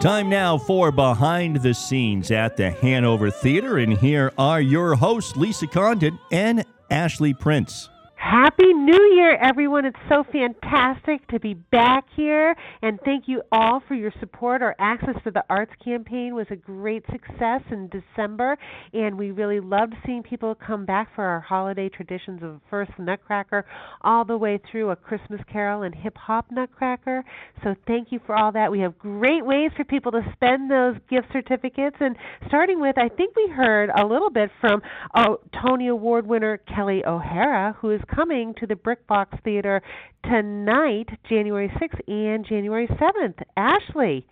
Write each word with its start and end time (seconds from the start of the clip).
Time 0.00 0.30
now 0.30 0.56
for 0.56 0.92
Behind 0.92 1.56
the 1.56 1.74
Scenes 1.74 2.30
at 2.30 2.56
the 2.56 2.70
Hanover 2.70 3.32
Theater, 3.32 3.78
and 3.78 3.98
here 3.98 4.32
are 4.38 4.60
your 4.60 4.94
hosts, 4.94 5.36
Lisa 5.36 5.66
Condon 5.66 6.16
and 6.30 6.64
Ashleigh 6.88 7.36
Prince. 7.36 7.88
Happy 8.30 8.74
New 8.74 9.14
Year, 9.14 9.36
everyone. 9.36 9.86
It's 9.86 9.96
so 10.06 10.22
fantastic 10.30 11.26
to 11.28 11.40
be 11.40 11.54
back 11.54 12.04
here. 12.14 12.54
And 12.82 13.00
thank 13.02 13.26
you 13.26 13.40
all 13.50 13.82
for 13.88 13.94
your 13.94 14.12
support. 14.20 14.60
Our 14.60 14.76
Access 14.78 15.14
to 15.24 15.30
the 15.30 15.42
Arts 15.48 15.72
campaign 15.82 16.34
was 16.34 16.46
a 16.50 16.56
great 16.56 17.04
success 17.10 17.62
in 17.70 17.88
December. 17.88 18.58
And 18.92 19.16
we 19.16 19.30
really 19.30 19.60
loved 19.60 19.94
seeing 20.04 20.22
people 20.22 20.54
come 20.54 20.84
back 20.84 21.08
for 21.14 21.24
our 21.24 21.40
holiday 21.40 21.88
traditions 21.88 22.42
of 22.42 22.60
first 22.68 22.90
Nutcracker 22.98 23.64
all 24.02 24.26
the 24.26 24.36
way 24.36 24.60
through 24.70 24.90
a 24.90 24.96
Christmas 24.96 25.40
Carol 25.50 25.84
and 25.84 25.94
hip 25.94 26.18
hop 26.18 26.50
Nutcracker. 26.50 27.24
So 27.64 27.74
thank 27.86 28.12
you 28.12 28.20
for 28.26 28.36
all 28.36 28.52
that. 28.52 28.70
We 28.70 28.80
have 28.80 28.98
great 28.98 29.46
ways 29.46 29.70
for 29.74 29.84
people 29.84 30.12
to 30.12 30.20
spend 30.34 30.70
those 30.70 30.96
gift 31.08 31.28
certificates. 31.32 31.96
And 32.00 32.14
starting 32.46 32.78
with, 32.78 32.98
I 32.98 33.08
think 33.08 33.34
we 33.34 33.48
heard 33.56 33.88
a 33.96 34.04
little 34.04 34.28
bit 34.28 34.50
from 34.60 34.82
oh, 35.14 35.40
Tony 35.64 35.88
Award 35.88 36.26
winner 36.26 36.60
Kelli 36.68 37.06
O'Hara, 37.06 37.74
who 37.80 37.90
is 37.90 38.02
coming 38.06 38.17
to 38.18 38.66
the 38.66 38.74
BrickBox 38.74 39.44
Theater 39.44 39.80
tonight, 40.24 41.06
January 41.28 41.68
6th 41.68 42.00
and 42.08 42.44
January 42.44 42.88
7th. 42.88 43.40
Ashleigh. 43.56 44.24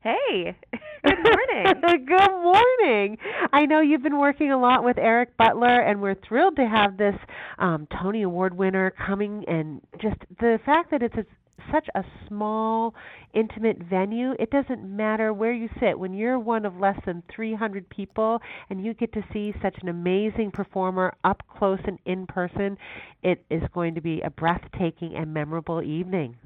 Hey, 0.00 0.56
good 1.04 1.18
morning. 1.22 2.06
good 2.06 2.42
morning. 2.42 3.18
I 3.52 3.66
know 3.66 3.82
you've 3.82 4.02
been 4.02 4.18
working 4.18 4.50
a 4.50 4.58
lot 4.58 4.82
with 4.82 4.96
Eric 4.96 5.36
Butler, 5.36 5.82
and 5.82 6.00
we're 6.00 6.16
thrilled 6.26 6.56
to 6.56 6.66
have 6.66 6.96
this 6.96 7.14
um, 7.58 7.86
Tony 8.00 8.22
Award 8.22 8.56
winner 8.56 8.94
coming, 9.06 9.44
and 9.46 9.82
just 10.00 10.16
the 10.40 10.58
fact 10.64 10.90
that 10.90 11.02
it's 11.02 11.16
a 11.16 11.26
such 11.72 11.88
a 11.94 12.04
small, 12.28 12.94
intimate 13.34 13.78
venue. 13.78 14.32
It 14.38 14.50
doesn't 14.50 14.84
matter 14.84 15.32
where 15.32 15.52
you 15.52 15.68
sit. 15.80 15.98
When 15.98 16.14
you're 16.14 16.38
one 16.38 16.64
of 16.64 16.76
less 16.78 16.98
than 17.04 17.22
300 17.34 17.88
people 17.88 18.40
and 18.70 18.84
you 18.84 18.94
get 18.94 19.12
to 19.14 19.24
see 19.32 19.54
such 19.62 19.76
an 19.82 19.88
amazing 19.88 20.50
performer 20.52 21.14
up 21.24 21.42
close 21.48 21.80
and 21.84 21.98
in 22.04 22.26
person, 22.26 22.76
it 23.22 23.44
is 23.50 23.62
going 23.72 23.94
to 23.94 24.00
be 24.00 24.20
a 24.22 24.30
breathtaking 24.30 25.14
and 25.16 25.32
memorable 25.32 25.82
evening. 25.82 26.36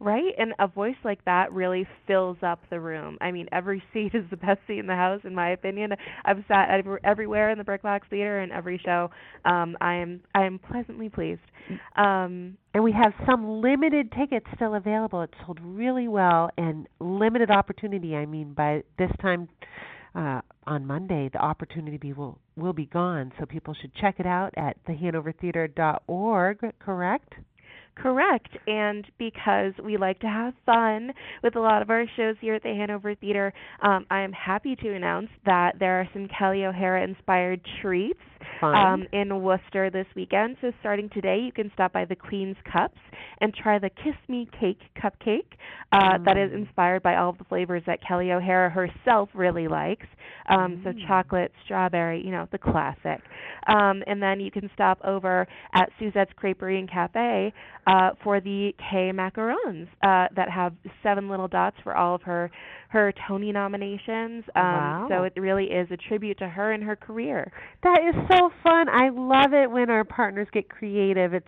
Right? 0.00 0.32
And 0.38 0.54
a 0.58 0.66
voice 0.66 0.96
like 1.04 1.22
that 1.26 1.52
really 1.52 1.86
fills 2.06 2.38
up 2.42 2.60
the 2.70 2.80
room. 2.80 3.18
I 3.20 3.30
mean, 3.32 3.48
every 3.52 3.82
seat 3.92 4.12
is 4.14 4.24
the 4.30 4.36
best 4.36 4.60
seat 4.66 4.78
in 4.78 4.86
the 4.86 4.94
house, 4.94 5.20
in 5.24 5.34
my 5.34 5.50
opinion. 5.50 5.90
I've 6.24 6.42
sat 6.48 6.70
every, 6.70 6.98
everywhere 7.04 7.50
in 7.50 7.58
the 7.58 7.64
BrickBox 7.64 8.00
Theater 8.08 8.40
and 8.40 8.50
every 8.50 8.80
show. 8.84 9.10
Um, 9.44 9.76
I 9.80 9.96
am 9.96 10.22
I 10.34 10.46
am 10.46 10.58
pleasantly 10.58 11.08
pleased. 11.08 11.40
Um, 11.96 12.56
and 12.74 12.82
we 12.82 12.92
have 12.92 13.12
some 13.26 13.60
limited 13.60 14.12
tickets 14.12 14.46
still 14.54 14.74
available. 14.74 15.22
It 15.22 15.30
sold 15.44 15.58
really 15.62 16.08
well 16.08 16.50
and 16.56 16.88
limited 16.98 17.50
opportunity. 17.50 18.16
I 18.16 18.26
mean, 18.26 18.54
by 18.54 18.82
this 18.98 19.10
time 19.20 19.48
uh, 20.14 20.40
on 20.66 20.86
Monday, 20.86 21.30
the 21.32 21.38
opportunity 21.38 21.96
be, 21.96 22.12
will 22.12 22.38
will 22.56 22.72
be 22.72 22.86
gone. 22.86 23.32
So 23.38 23.46
people 23.46 23.74
should 23.80 23.94
check 23.94 24.16
it 24.18 24.26
out 24.26 24.52
at 24.56 24.76
thehanovertheatre.org. 24.86 26.58
Correct? 26.78 27.34
Correct. 27.96 28.48
And 28.66 29.06
because 29.18 29.72
we 29.82 29.96
like 29.96 30.20
to 30.20 30.26
have 30.26 30.54
fun 30.64 31.12
with 31.42 31.56
a 31.56 31.60
lot 31.60 31.82
of 31.82 31.90
our 31.90 32.04
shows 32.16 32.36
here 32.40 32.54
at 32.54 32.62
the 32.62 32.70
Hanover 32.70 33.14
Theater, 33.14 33.52
um, 33.82 34.06
I 34.10 34.22
am 34.22 34.32
happy 34.32 34.76
to 34.76 34.94
announce 34.94 35.28
that 35.44 35.78
there 35.78 36.00
are 36.00 36.08
some 36.12 36.28
Kelli 36.28 36.66
O'Hara 36.66 37.02
inspired 37.04 37.60
treats 37.82 38.20
um, 38.62 39.06
in 39.12 39.42
Worcester 39.42 39.90
this 39.90 40.06
weekend. 40.14 40.56
So 40.60 40.72
starting 40.80 41.08
today, 41.10 41.40
you 41.40 41.52
can 41.52 41.70
stop 41.74 41.92
by 41.92 42.04
the 42.04 42.16
Queen's 42.16 42.56
Cups 42.70 42.98
and 43.40 43.54
try 43.54 43.78
the 43.78 43.90
Kiss 43.90 44.14
Me 44.28 44.48
Cake 44.58 44.80
cupcake 44.96 45.56
uh, 45.92 46.18
mm. 46.18 46.24
that 46.24 46.36
is 46.36 46.50
mm. 46.50 46.62
inspired 46.62 47.02
by 47.02 47.16
all 47.16 47.30
of 47.30 47.38
the 47.38 47.44
flavors 47.44 47.82
that 47.86 48.00
Kelli 48.02 48.34
O'Hara 48.34 48.70
herself 48.70 49.28
really 49.34 49.68
likes. 49.68 50.06
Um, 50.48 50.82
mm. 50.82 50.84
So 50.84 51.06
chocolate, 51.06 51.52
strawberry, 51.64 52.24
you 52.24 52.30
know, 52.30 52.48
the 52.52 52.58
classic. 52.58 53.20
Um, 53.68 54.02
and 54.06 54.22
then 54.22 54.40
you 54.40 54.50
can 54.50 54.70
stop 54.74 54.98
over 55.04 55.46
at 55.74 55.90
Suzette's 55.98 56.32
Creperie 56.42 56.78
and 56.78 56.90
Cafe 56.90 57.52
uh, 57.86 58.10
for 58.22 58.40
the 58.40 58.72
K 58.78 59.10
macarons 59.12 59.88
uh, 60.02 60.28
that 60.36 60.48
have 60.50 60.74
seven 61.02 61.28
little 61.28 61.48
dots 61.48 61.76
for 61.82 61.96
all 61.96 62.14
of 62.14 62.22
her 62.22 62.50
her 62.88 63.12
Tony 63.28 63.52
nominations. 63.52 64.44
Um, 64.56 64.62
wow. 64.64 65.06
So 65.08 65.22
it 65.22 65.32
really 65.36 65.66
is 65.66 65.88
a 65.90 65.96
tribute 65.96 66.38
to 66.38 66.48
her 66.48 66.72
and 66.72 66.82
her 66.82 66.96
career. 66.96 67.52
That 67.82 67.98
is 68.08 68.14
so 68.30 68.50
fun. 68.62 68.88
I 68.88 69.10
love 69.10 69.52
it 69.52 69.70
when 69.70 69.90
our 69.90 70.04
partners 70.04 70.48
get 70.52 70.68
creative. 70.68 71.34
It's 71.34 71.46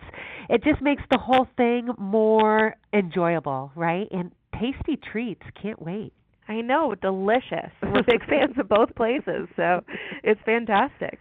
it 0.49 0.63
just 0.63 0.81
makes 0.81 1.03
the 1.11 1.19
whole 1.19 1.47
thing 1.57 1.89
more 1.97 2.75
enjoyable, 2.93 3.71
right? 3.75 4.07
And 4.11 4.31
tasty 4.53 4.97
treats. 5.11 5.43
Can't 5.61 5.81
wait. 5.81 6.13
I 6.47 6.61
know, 6.61 6.93
delicious. 7.01 7.71
We're 7.81 8.03
big 8.03 8.25
fans 8.29 8.57
of 8.57 8.67
both 8.67 8.93
places, 8.95 9.47
so 9.55 9.81
it's 10.23 10.41
fantastic. 10.45 11.19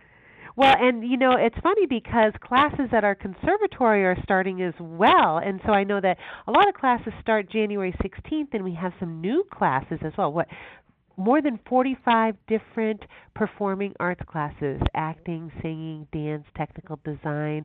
Well, 0.56 0.74
and 0.78 1.02
you 1.02 1.16
know, 1.16 1.32
it's 1.32 1.56
funny 1.62 1.86
because 1.86 2.32
classes 2.40 2.88
at 2.92 3.04
our 3.04 3.14
conservatory 3.14 4.04
are 4.04 4.16
starting 4.22 4.60
as 4.62 4.74
well. 4.78 5.38
And 5.38 5.60
so 5.64 5.72
I 5.72 5.84
know 5.84 6.00
that 6.00 6.18
a 6.46 6.50
lot 6.50 6.68
of 6.68 6.74
classes 6.74 7.12
start 7.20 7.50
January 7.50 7.94
16th 8.02 8.48
and 8.52 8.64
we 8.64 8.74
have 8.74 8.92
some 9.00 9.20
new 9.20 9.44
classes 9.50 9.98
as 10.04 10.12
well. 10.18 10.32
What 10.32 10.48
more 11.16 11.42
than 11.42 11.58
45 11.68 12.36
different 12.48 13.02
performing 13.34 13.92
arts 14.00 14.22
classes 14.26 14.80
acting, 14.94 15.50
singing, 15.62 16.06
dance, 16.12 16.44
technical 16.56 16.98
design. 17.04 17.64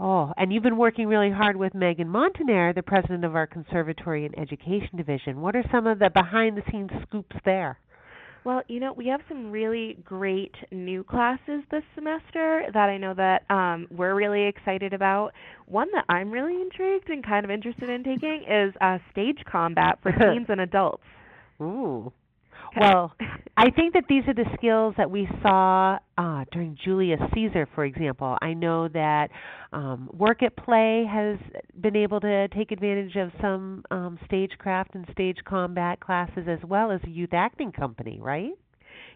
Oh, 0.00 0.32
and 0.36 0.52
you've 0.52 0.62
been 0.62 0.76
working 0.76 1.08
really 1.08 1.30
hard 1.30 1.56
with 1.56 1.74
Megan 1.74 2.08
Montaner, 2.08 2.72
the 2.72 2.82
president 2.82 3.24
of 3.24 3.34
our 3.34 3.48
Conservatory 3.48 4.26
and 4.26 4.38
Education 4.38 4.96
Division. 4.96 5.40
What 5.40 5.56
are 5.56 5.64
some 5.72 5.88
of 5.88 5.98
the 5.98 6.08
behind 6.10 6.56
the 6.56 6.62
scenes 6.70 6.90
scoops 7.02 7.36
there? 7.44 7.78
Well, 8.44 8.62
you 8.68 8.80
know, 8.80 8.92
we 8.92 9.06
have 9.08 9.20
some 9.28 9.50
really 9.50 9.98
great 10.04 10.54
new 10.70 11.04
classes 11.04 11.62
this 11.70 11.82
semester 11.94 12.62
that 12.72 12.88
I 12.88 12.96
know 12.96 13.14
that 13.14 13.42
um, 13.50 13.86
we're 13.90 14.14
really 14.14 14.46
excited 14.46 14.92
about. 14.92 15.32
One 15.66 15.88
that 15.92 16.04
I'm 16.08 16.30
really 16.30 16.60
intrigued 16.60 17.10
and 17.10 17.24
kind 17.24 17.44
of 17.44 17.50
interested 17.50 17.90
in 17.90 18.04
taking 18.04 18.44
is 18.48 18.74
uh, 18.80 18.98
stage 19.12 19.38
combat 19.50 19.98
for 20.02 20.12
teens 20.18 20.46
and 20.48 20.60
adults. 20.60 21.02
Ooh. 21.60 22.12
Well, 22.76 23.12
I 23.56 23.70
think 23.70 23.94
that 23.94 24.04
these 24.08 24.24
are 24.28 24.34
the 24.34 24.44
skills 24.56 24.94
that 24.98 25.10
we 25.10 25.28
saw 25.42 25.98
uh, 26.16 26.44
during 26.52 26.76
Julius 26.84 27.20
Caesar, 27.34 27.68
for 27.74 27.84
example. 27.84 28.36
I 28.40 28.52
know 28.54 28.88
that 28.88 29.30
um, 29.72 30.08
Work 30.12 30.42
at 30.42 30.56
Play 30.56 31.04
has 31.10 31.38
been 31.80 31.96
able 31.96 32.20
to 32.20 32.48
take 32.48 32.70
advantage 32.70 33.16
of 33.16 33.30
some 33.40 33.84
um, 33.90 34.18
stagecraft 34.26 34.94
and 34.94 35.06
stage 35.12 35.38
combat 35.44 36.00
classes 36.00 36.46
as 36.48 36.58
well 36.66 36.90
as 36.90 37.00
a 37.04 37.10
youth 37.10 37.32
acting 37.32 37.72
company, 37.72 38.20
right? 38.20 38.52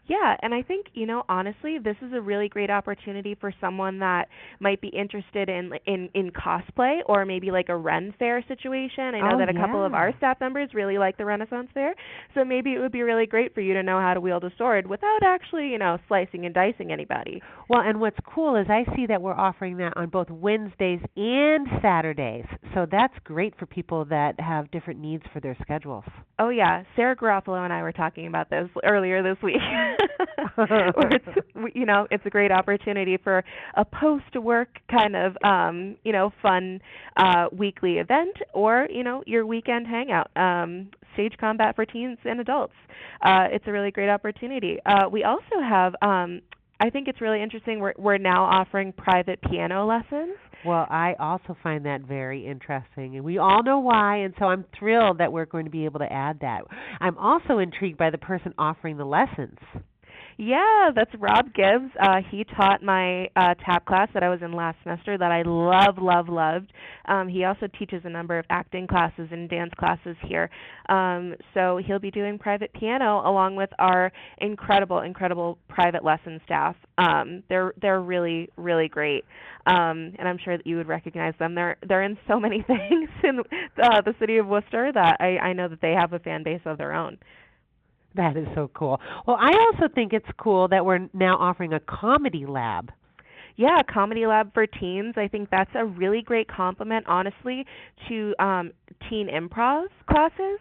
Yeah, 0.07 0.37
and 0.43 0.53
I 0.53 0.63
think 0.63 0.87
you 0.95 1.07
know 1.07 1.23
honestly, 1.29 1.79
this 1.79 1.97
is 2.03 2.13
a 2.13 2.21
really 2.21 2.49
great 2.49 2.71
opportunity 2.71 3.37
for 3.41 3.55
someone 3.61 4.01
that 4.01 4.29
might 4.59 4.81
be 4.81 4.89
interested 4.89 5.49
in 5.49 5.73
in 5.87 6.09
in 6.15 6.33
cosplay 6.33 7.01
or 7.07 7.25
maybe 7.25 7.53
like 7.53 7.69
a 7.69 7.77
Ren 7.77 8.13
Fair 8.19 8.45
situation. 8.49 9.15
I 9.15 9.21
know 9.21 9.37
oh, 9.37 9.39
that 9.39 9.49
a 9.49 9.55
yeah. 9.55 9.65
couple 9.65 9.85
of 9.85 9.95
our 9.95 10.13
staff 10.19 10.41
members 10.41 10.71
really 10.75 10.99
like 10.99 11.19
the 11.19 11.25
Renaissance 11.25 11.69
Fair, 11.73 11.95
so 12.35 12.45
maybe 12.45 12.73
it 12.73 12.81
would 12.81 12.91
be 12.91 13.03
really 13.03 13.27
great 13.27 13.55
for 13.55 13.61
you 13.61 13.75
to 13.75 13.83
know 13.83 14.01
how 14.01 14.13
to 14.13 14.21
wield 14.21 14.43
a 14.43 14.51
sword 14.59 14.89
without 14.89 15.23
actually 15.23 15.69
you 15.69 15.79
know 15.79 15.99
slicing 16.09 16.47
and 16.47 16.55
dicing 16.55 16.91
anybody. 16.91 17.41
Well, 17.73 17.81
and 17.81 18.01
what's 18.01 18.19
cool 18.27 18.57
is 18.57 18.67
I 18.69 18.85
see 18.95 19.07
that 19.07 19.23
we're 19.23 19.33
offering 19.33 19.79
that 19.79 19.97
on 19.97 20.11
both 20.11 20.29
Wednesdays 20.29 21.01
and 21.17 21.67
Saturdays, 21.81 22.45
so 22.75 22.87
that's 22.91 23.15
great 23.25 23.59
for 23.59 23.65
people 23.65 24.05
that 24.11 24.39
have 24.39 24.71
different 24.71 25.01
needs 25.01 25.23
for 25.33 25.41
their 25.41 25.57
schedules. 25.63 26.05
Oh 26.39 26.51
yeah, 26.51 26.83
Sarah 26.97 27.17
Garofalo 27.17 27.65
and 27.65 27.73
I 27.73 27.81
were 27.81 27.91
talking 27.93 28.27
about 28.27 28.51
this 28.51 28.69
earlier 28.85 29.23
this 29.23 29.43
week. 29.43 29.57
it's 30.59 31.75
you 31.75 31.87
know 31.87 32.07
it's 32.11 32.27
a 32.27 32.31
great 32.31 32.53
opportunity 32.53 33.17
for 33.17 33.43
a 33.75 33.87
post 33.87 34.37
work 34.37 34.69
kind 34.91 35.17
of 35.17 35.35
um 35.43 35.97
you 36.05 36.13
know 36.13 36.31
fun 36.43 36.79
uh 37.17 37.47
weekly 37.57 37.95
event 37.95 38.37
or 38.53 38.87
you 38.93 39.03
know 39.03 39.23
your 39.27 39.47
weekend 39.47 39.87
hangout 39.87 40.31
um 40.37 40.91
stage 41.15 41.33
combat 41.41 41.75
for 41.75 41.87
teens 41.87 42.19
and 42.25 42.39
adults 42.41 42.75
uh 43.23 43.47
it's 43.51 43.65
a 43.67 43.73
really 43.73 43.91
great 43.91 44.11
opportunity 44.11 44.79
uh 44.85 45.09
we 45.11 45.25
also 45.25 45.61
have 45.67 45.95
um 46.03 46.41
I 46.83 46.91
think 46.91 47.07
it's 47.07 47.21
really 47.21 47.41
interesting. 47.41 47.79
We're 47.79 47.95
we're 47.97 48.19
now 48.19 48.43
offering 48.43 48.93
private 48.93 49.41
piano 49.49 49.87
lessons. 49.87 50.35
Well, 50.65 50.85
I 50.91 51.15
also 51.21 51.57
find 51.63 51.87
that 51.87 52.01
very 52.01 52.45
interesting, 52.45 53.15
and 53.15 53.25
we 53.25 53.39
all 53.39 53.63
know 53.63 53.79
why, 53.79 54.17
and 54.19 54.35
so 54.37 54.47
I'm 54.47 54.65
thrilled 54.77 55.19
that 55.19 55.33
we're 55.33 55.45
going 55.45 55.65
to 55.65 55.71
be 55.71 55.85
able 55.85 56.01
to 56.01 56.13
add 56.13 56.41
that. 56.41 56.63
I'm 57.01 57.17
also 57.19 57.59
intrigued 57.59 57.99
by 57.99 58.11
the 58.11 58.19
person 58.19 58.53
offering 58.59 58.97
the 58.97 59.05
lessons. 59.05 59.59
Yeah, 60.45 60.91
that's 60.93 61.13
Rob 61.21 61.55
Gibbs. 61.55 61.93
Uh, 62.03 62.17
he 62.29 62.43
taught 62.43 62.83
my 62.83 63.27
uh, 63.37 63.55
tap 63.65 63.87
class 63.87 64.09
that 64.13 64.25
I 64.25 64.29
was 64.29 64.41
in 64.43 64.51
last 64.51 64.77
semester 64.83 65.17
that 65.17 65.31
I 65.31 65.43
love, 65.47 65.99
love, 66.03 66.29
loved. 66.29 66.73
Um, 67.07 67.29
he 67.29 67.45
also 67.45 67.69
teaches 67.79 68.03
a 68.05 68.09
number 68.11 68.37
of 68.41 68.45
acting 68.51 68.89
classes 68.89 69.29
and 69.31 69.49
dance 69.49 69.71
classes 69.79 70.17
here. 70.27 70.51
Um, 70.89 71.37
so 71.55 71.77
he'll 71.87 72.01
be 72.01 72.11
doing 72.11 72.41
private 72.41 72.73
piano 72.73 73.23
along 73.25 73.55
with 73.55 73.71
our 73.79 74.11
incredible, 74.39 75.03
incredible 75.03 75.59
private 75.69 76.05
lesson 76.05 76.41
staff. 76.45 76.75
Um, 76.99 77.45
they're 77.49 77.73
they're 77.81 78.01
really, 78.01 78.49
really 78.57 78.89
great, 78.89 79.25
um, 79.67 80.13
and 80.19 80.27
I'm 80.27 80.39
sure 80.45 80.57
that 80.57 80.67
you 80.67 80.77
would 80.77 80.89
recognize 80.89 81.35
them. 81.39 81.55
They're 81.55 81.77
they're 81.89 82.03
in 82.03 82.19
so 82.27 82.41
many 82.41 82.63
things 82.67 83.09
in 83.23 83.39
uh, 83.81 84.01
the 84.05 84.15
city 84.19 84.39
of 84.39 84.49
Worcester 84.49 84.91
that 84.93 85.19
I, 85.21 85.39
I 85.39 85.53
know 85.53 85.69
that 85.69 85.81
they 85.81 85.93
have 85.93 86.13
a 86.15 86.19
fan 86.19 86.43
base 86.43 86.63
of 86.65 86.79
their 86.79 86.95
own. 86.95 87.19
That 88.15 88.37
is 88.37 88.47
so 88.55 88.71
cool. 88.75 89.01
Well, 89.27 89.39
I 89.41 89.51
also 89.51 89.93
think 89.95 90.13
it's 90.13 90.27
cool 90.39 90.69
that 90.69 90.85
we're 90.85 91.09
now 91.13 91.37
offering 91.39 91.73
a 91.73 91.81
comedy 91.81 92.47
lab. 92.47 92.91
Yeah, 93.57 93.83
Comedy 93.93 94.27
Lab 94.27 94.53
for 94.55 94.67
teens. 94.67 95.15
I 95.17 95.29
think 95.29 95.51
that's 95.51 95.71
a 95.75 95.85
really 95.85 96.23
great 96.23 96.49
complement, 96.49 97.07
honestly, 97.07 97.67
to 98.09 98.35
um, 98.39 98.73
teen 99.11 99.29
improv 99.29 99.87
classes. 100.11 100.59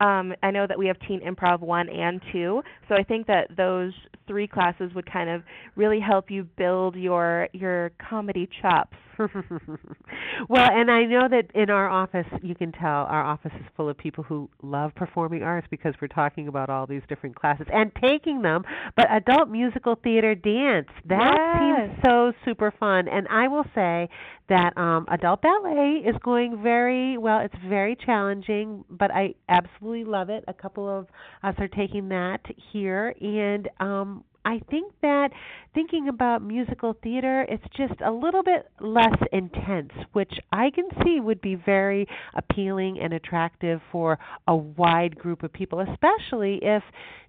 Um, 0.00 0.34
I 0.42 0.50
know 0.50 0.66
that 0.66 0.78
we 0.78 0.86
have 0.88 0.96
Teen 1.06 1.20
Improv 1.20 1.60
1 1.60 1.88
and 1.88 2.20
2, 2.32 2.62
so 2.88 2.94
I 2.94 3.02
think 3.04 3.26
that 3.28 3.48
those 3.56 3.92
three 4.26 4.46
classes 4.48 4.92
would 4.94 5.10
kind 5.10 5.30
of 5.30 5.42
really 5.76 6.00
help 6.00 6.30
you 6.30 6.44
build 6.56 6.96
your 6.96 7.48
your 7.52 7.92
comedy 8.10 8.48
chops. 8.60 8.96
well, 10.48 10.68
and 10.70 10.90
I 10.90 11.04
know 11.04 11.28
that 11.28 11.46
in 11.54 11.70
our 11.70 11.88
office, 11.88 12.26
you 12.42 12.54
can 12.54 12.72
tell 12.72 13.04
our 13.06 13.24
office 13.24 13.52
is 13.58 13.66
full 13.76 13.88
of 13.88 13.96
people 13.96 14.24
who 14.24 14.48
love 14.62 14.94
performing 14.94 15.42
arts 15.42 15.66
because 15.70 15.94
we're 16.00 16.08
talking 16.08 16.48
about 16.48 16.70
all 16.70 16.86
these 16.86 17.02
different 17.08 17.36
classes 17.36 17.66
and 17.72 17.92
taking 18.00 18.42
them. 18.42 18.64
But 18.96 19.06
adult 19.10 19.48
musical 19.48 19.96
theater 20.02 20.34
dance, 20.34 20.88
that 21.08 21.36
yes. 21.36 21.90
seems 21.90 22.00
so 22.04 22.32
super 22.44 22.72
fun. 22.78 23.08
And 23.08 23.26
I 23.28 23.48
will 23.48 23.64
say 23.74 24.08
that 24.48 24.76
um, 24.76 25.06
adult 25.10 25.42
ballet 25.42 26.02
is 26.06 26.16
going 26.22 26.62
very 26.62 27.16
well. 27.16 27.40
It's 27.40 27.54
very 27.66 27.96
challenging, 27.96 28.84
but 28.90 29.10
I 29.10 29.34
absolutely 29.48 30.04
love 30.04 30.28
it. 30.28 30.44
A 30.48 30.54
couple 30.54 30.88
of 30.88 31.06
us 31.42 31.54
are 31.58 31.68
taking 31.68 32.08
that 32.10 32.40
here, 32.72 33.14
and 33.20 33.68
um, 33.80 34.24
I 34.44 34.60
think 34.70 34.92
that 35.02 35.30
thinking 35.72 36.08
about 36.08 36.42
musical 36.42 36.94
theater, 37.02 37.46
it's 37.48 37.64
just 37.76 38.00
a 38.04 38.10
little 38.10 38.42
bit 38.42 38.68
less 38.80 39.16
intense, 39.32 39.92
which 40.12 40.32
I 40.52 40.70
can 40.70 40.84
see 41.04 41.20
would 41.20 41.40
be 41.40 41.54
very 41.54 42.06
appealing 42.34 42.98
and 43.00 43.12
attractive 43.12 43.80
for 43.90 44.18
a 44.46 44.54
wide 44.54 45.18
group 45.18 45.42
of 45.42 45.52
people, 45.52 45.80
especially 45.80 46.58
if, 46.62 46.82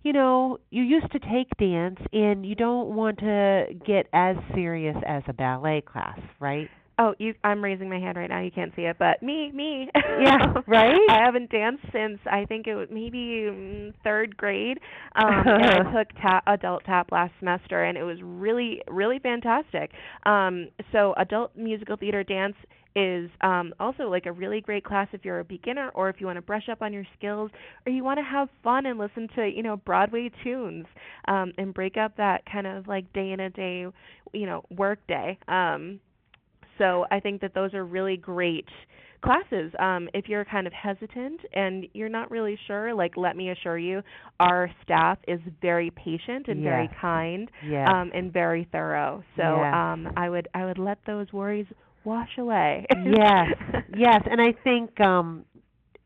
you 0.04 0.14
know, 0.14 0.60
you 0.72 0.84
used 0.84 1.12
to 1.14 1.20
take 1.20 1.48
dance 1.58 2.00
and 2.12 2.46
you 2.46 2.56
don't 2.56 2.90
want 2.96 3.20
to 3.20 3.68
get 3.86 4.08
as 4.14 4.36
serious 4.54 4.98
as 5.08 5.24
a 5.28 5.34
ballet 5.34 5.82
class, 5.82 6.20
right? 6.40 6.70
Oh, 6.98 7.14
you 7.20 7.34
I'm 7.44 7.62
raising 7.62 7.90
my 7.90 8.00
hand 8.00 8.18
right 8.18 8.30
now. 8.30 8.40
You 8.42 8.52
can't 8.52 8.72
see 8.76 8.84
it, 8.84 8.98
but 8.98 9.22
me, 9.22 9.52
me. 9.52 9.90
Yeah, 10.18 10.54
right? 10.68 11.00
I 11.10 11.24
haven't 11.26 11.52
danced 11.52 11.84
since 11.92 12.20
I 12.26 12.46
think 12.46 12.68
it 12.68 12.76
was 12.76 12.88
maybe 12.90 13.48
mm, 13.52 13.94
3rd 14.04 14.38
grade. 14.38 14.80
Um 15.16 15.44
and 15.46 15.66
I 15.66 15.92
took 15.92 16.08
tap, 16.22 16.44
adult 16.48 16.86
tap 16.86 17.12
last 17.12 17.34
semester 17.40 17.84
and 17.84 17.98
it 17.98 18.04
was 18.04 18.18
really 18.22 18.82
really 18.88 19.20
fantastic. 19.20 19.92
Um 20.26 20.70
so 20.94 21.14
adult 21.18 21.56
musical 21.58 21.98
theater 21.98 22.24
dance 22.24 22.56
is 22.98 23.30
um, 23.42 23.74
also 23.78 24.04
like 24.04 24.26
a 24.26 24.32
really 24.32 24.62
great 24.62 24.86
class 24.86 25.10
if 25.12 25.26
you're 25.26 25.42
a 25.42 25.44
beginner 25.44 25.90
or 25.96 26.08
if 26.08 26.22
you 26.22 26.26
want 26.26 26.38
to 26.38 26.42
brush 26.42 26.70
up 26.72 26.82
on 26.82 26.94
your 26.94 27.04
skills 27.18 27.52
or 27.86 27.92
you 27.92 28.06
want 28.06 28.18
to 28.18 28.24
have 28.24 28.48
fun 28.64 28.86
and 28.86 28.98
listen 28.98 29.28
to 29.36 29.46
you 29.54 29.62
know 29.64 29.76
Broadway 29.76 30.32
tunes 30.46 30.86
um, 31.28 31.52
and 31.58 31.74
break 31.74 31.98
up 31.98 32.16
that 32.16 32.44
kind 32.50 32.66
of 32.66 32.88
like 32.88 33.12
day 33.12 33.32
in 33.32 33.42
a 33.42 33.50
day 33.50 33.86
you 34.34 34.46
know 34.46 34.64
work 34.70 35.00
day. 35.08 35.38
Um, 35.50 36.00
so 36.78 37.06
I 37.12 37.20
think 37.20 37.42
that 37.42 37.54
those 37.54 37.74
are 37.74 37.86
really 37.86 38.18
great 38.18 38.68
classes. 39.24 39.72
Um, 39.80 40.08
if 40.14 40.28
you're 40.30 40.46
kind 40.46 40.68
of 40.68 40.74
hesitant 40.74 41.42
and 41.54 41.88
you're 41.94 42.10
not 42.10 42.30
really 42.30 42.58
sure, 42.68 42.94
like 42.94 43.18
let 43.18 43.36
me 43.36 43.50
assure 43.50 43.78
you, 43.78 44.02
our 44.40 44.70
staff 44.84 45.18
is 45.28 45.40
very 45.62 45.90
patient 45.92 46.48
and 46.48 46.64
very 46.64 46.90
kind 47.02 47.50
Yes. 47.62 47.88
um, 47.92 48.12
and 48.14 48.32
very 48.32 48.68
thorough. 48.72 49.24
So 49.36 49.62
Yes. 49.62 49.74
um, 49.74 50.08
I 50.16 50.30
would 50.30 50.48
I 50.54 50.66
would 50.66 50.78
let 50.78 51.00
those 51.06 51.32
worries 51.34 51.68
wash 52.04 52.38
away. 52.38 52.86
yes, 53.06 53.48
yes, 53.96 54.22
and 54.30 54.42
I 54.42 54.54
think 54.64 55.00
um 55.02 55.46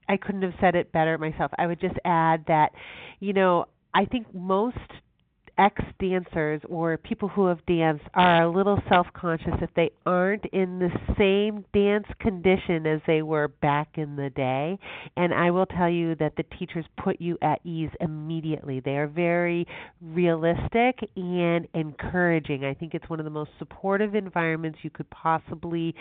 I 0.07 0.17
couldn't 0.17 0.41
have 0.41 0.53
said 0.59 0.75
it 0.75 0.91
better 0.91 1.17
myself. 1.17 1.51
I 1.57 1.67
would 1.67 1.79
just 1.79 1.95
add 2.03 2.45
that, 2.47 2.71
you 3.19 3.33
know, 3.33 3.65
I 3.93 4.05
think 4.05 4.33
most 4.33 4.77
ex 5.59 5.81
dancers 5.99 6.61
or 6.69 6.97
people 6.97 7.27
who 7.27 7.47
have 7.47 7.63
danced 7.65 8.05
are 8.13 8.43
a 8.43 8.51
little 8.51 8.79
self 8.87 9.05
conscious 9.13 9.53
if 9.61 9.69
they 9.75 9.91
aren't 10.05 10.45
in 10.53 10.79
the 10.79 10.89
same 11.17 11.65
dance 11.73 12.07
condition 12.19 12.87
as 12.87 13.01
they 13.05 13.21
were 13.21 13.49
back 13.49 13.89
in 13.95 14.15
the 14.15 14.29
day. 14.29 14.79
And 15.17 15.33
I 15.33 15.51
will 15.51 15.65
tell 15.65 15.89
you 15.89 16.15
that 16.15 16.33
the 16.37 16.43
teachers 16.57 16.85
put 17.03 17.19
you 17.19 17.37
at 17.41 17.59
ease 17.65 17.89
immediately. 17.99 18.79
They 18.79 18.95
are 18.95 19.07
very 19.07 19.67
realistic 20.01 20.99
and 21.17 21.67
encouraging. 21.73 22.63
I 22.63 22.73
think 22.73 22.93
it's 22.93 23.09
one 23.09 23.19
of 23.19 23.25
the 23.25 23.29
most 23.29 23.51
supportive 23.59 24.15
environments 24.15 24.79
you 24.81 24.89
could 24.89 25.09
possibly 25.09 25.93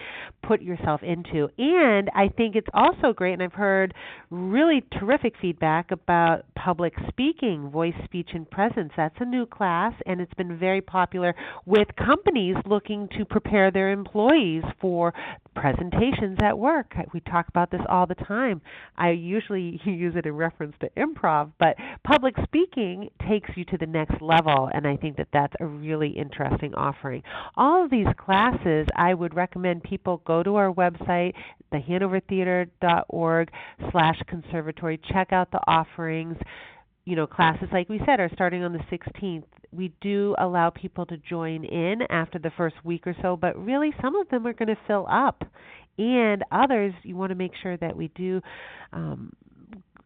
put 0.47 0.63
yourself 0.63 1.03
into. 1.03 1.49
And 1.59 2.11
I 2.15 2.29
think 2.29 2.55
it's 2.55 2.69
also 2.73 3.13
great, 3.13 3.33
and 3.33 3.43
I've 3.43 3.53
heard 3.53 3.93
really 4.31 4.85
terrific 5.01 5.35
feedback 5.41 5.91
about 5.91 6.45
public 6.55 6.93
speaking, 7.09 7.71
voice, 7.71 7.95
speech, 8.05 8.29
and 8.35 8.49
presence. 8.49 8.93
That's 8.97 9.17
a 9.19 9.25
new 9.25 9.47
class, 9.51 9.93
and 10.07 10.21
it's 10.21 10.35
been 10.35 10.59
very 10.59 10.81
popular 10.81 11.35
with 11.67 11.89
companies 11.97 12.57
looking 12.67 13.09
to 13.19 13.25
prepare 13.25 13.71
their 13.71 13.91
employees 13.91 14.63
for 14.81 15.13
presentations 15.55 16.39
at 16.43 16.57
work. 16.57 16.95
We 17.13 17.21
talk 17.21 17.49
about 17.49 17.71
this 17.71 17.81
all 17.89 18.07
the 18.07 18.15
time. 18.15 18.61
I 18.97 19.11
usually 19.11 19.81
use 19.85 20.15
it 20.17 20.27
in 20.27 20.35
reference 20.35 20.75
to 20.81 20.91
improv, 20.97 21.53
but 21.59 21.77
public 22.05 22.35
speaking 22.45 23.11
takes 23.29 23.51
you 23.57 23.65
to 23.67 23.79
the 23.79 23.87
next 23.87 24.21
level, 24.21 24.71
and 24.73 24.87
I 24.87 24.97
think 24.97 25.17
that 25.17 25.29
that's 25.33 25.55
a 25.61 25.67
really 25.67 26.11
interesting 26.11 26.75
offering. 26.75 27.23
All 27.57 27.85
of 27.85 27.91
these 27.91 28.07
classes, 28.17 28.87
I 28.97 29.15
would 29.15 29.35
recommend 29.35 29.83
people 29.83 30.23
go 30.25 30.43
to 30.43 30.57
our 30.57 30.73
website, 30.73 31.35
thehanovertheatre.org 31.73 33.51
slash 33.91 34.19
conservatory, 34.27 35.01
check 35.13 35.33
out 35.33 35.51
the 35.51 35.61
offerings 35.67 36.37
you 37.09 37.17
know, 37.17 37.27
classes, 37.27 37.69
like 37.73 37.89
we 37.89 37.99
said, 38.05 38.21
are 38.21 38.29
starting 38.35 38.63
on 38.63 38.75
the 38.75 38.81
16th. 38.93 39.45
We 39.73 39.95
do 40.03 40.35
allow 40.39 40.69
people 40.69 41.07
to 41.07 41.17
join 41.17 41.65
in 41.65 42.03
after 42.11 42.39
the 42.39 42.51
first 42.55 42.77
week 42.85 43.07
or 43.07 43.17
so, 43.23 43.35
but 43.35 43.59
really 43.59 43.95
some 44.03 44.15
of 44.15 44.29
them 44.29 44.47
are 44.47 44.53
going 44.53 44.69
to 44.69 44.77
fill 44.87 45.07
up. 45.11 45.43
And 45.97 46.45
others, 46.53 46.93
you 47.05 47.17
want 47.17 47.31
to 47.31 47.35
make 47.35 47.53
sure 47.63 47.79
that 47.79 47.97
we 47.97 48.09
do 48.15 48.43
um, 48.93 49.33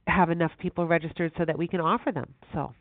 have 0.06 0.30
enough 0.30 0.52
people 0.60 0.86
registered 0.86 1.32
so 1.36 1.44
that 1.44 1.58
we 1.58 1.66
can 1.66 1.80
offer 1.80 2.12
them. 2.12 2.34
So, 2.52 2.72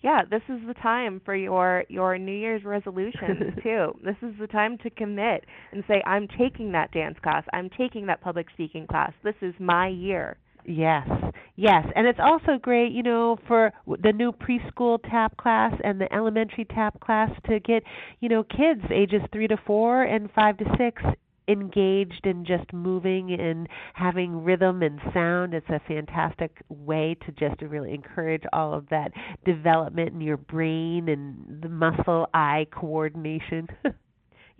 yeah, 0.00 0.20
this 0.30 0.42
is 0.48 0.60
the 0.68 0.74
time 0.74 1.20
for 1.24 1.34
your 1.34 1.84
your 1.88 2.18
New 2.18 2.32
Year's 2.32 2.62
resolutions 2.64 3.52
too. 3.64 3.98
This 4.04 4.16
is 4.22 4.32
the 4.38 4.46
time 4.46 4.78
to 4.84 4.90
commit 4.90 5.44
and 5.72 5.82
say 5.88 6.00
I'm 6.06 6.28
taking 6.38 6.70
that 6.72 6.92
dance 6.92 7.18
class. 7.20 7.42
I'm 7.52 7.68
taking 7.76 8.06
that 8.06 8.20
public 8.20 8.46
speaking 8.54 8.86
class. 8.86 9.12
This 9.24 9.34
is 9.42 9.54
my 9.58 9.88
year. 9.88 10.38
Yes, 10.70 11.08
yes, 11.56 11.84
and 11.96 12.06
it's 12.06 12.20
also 12.22 12.56
great, 12.56 12.92
you 12.92 13.02
know, 13.02 13.36
for 13.48 13.72
the 13.86 14.12
new 14.12 14.30
preschool 14.30 15.00
tap 15.10 15.36
class 15.36 15.74
and 15.82 16.00
the 16.00 16.12
elementary 16.14 16.64
tap 16.64 17.00
class 17.00 17.28
to 17.48 17.58
get, 17.58 17.82
you 18.20 18.28
know, 18.28 18.44
kids 18.44 18.82
ages 18.90 19.20
three 19.32 19.48
to 19.48 19.56
four 19.66 20.04
and 20.04 20.30
five 20.30 20.56
to 20.58 20.64
six 20.78 21.02
engaged 21.48 22.24
in 22.24 22.44
just 22.44 22.72
moving 22.72 23.32
and 23.32 23.68
having 23.94 24.44
rhythm 24.44 24.82
and 24.82 25.00
sound. 25.12 25.54
It's 25.54 25.68
a 25.70 25.80
fantastic 25.88 26.62
way 26.68 27.16
to 27.26 27.32
just 27.32 27.60
really 27.62 27.92
encourage 27.92 28.44
all 28.52 28.72
of 28.72 28.88
that 28.90 29.10
development 29.44 30.10
in 30.14 30.20
your 30.20 30.36
brain 30.36 31.08
and 31.08 31.60
the 31.62 31.68
muscle 31.68 32.28
eye 32.32 32.68
coordination. 32.70 33.66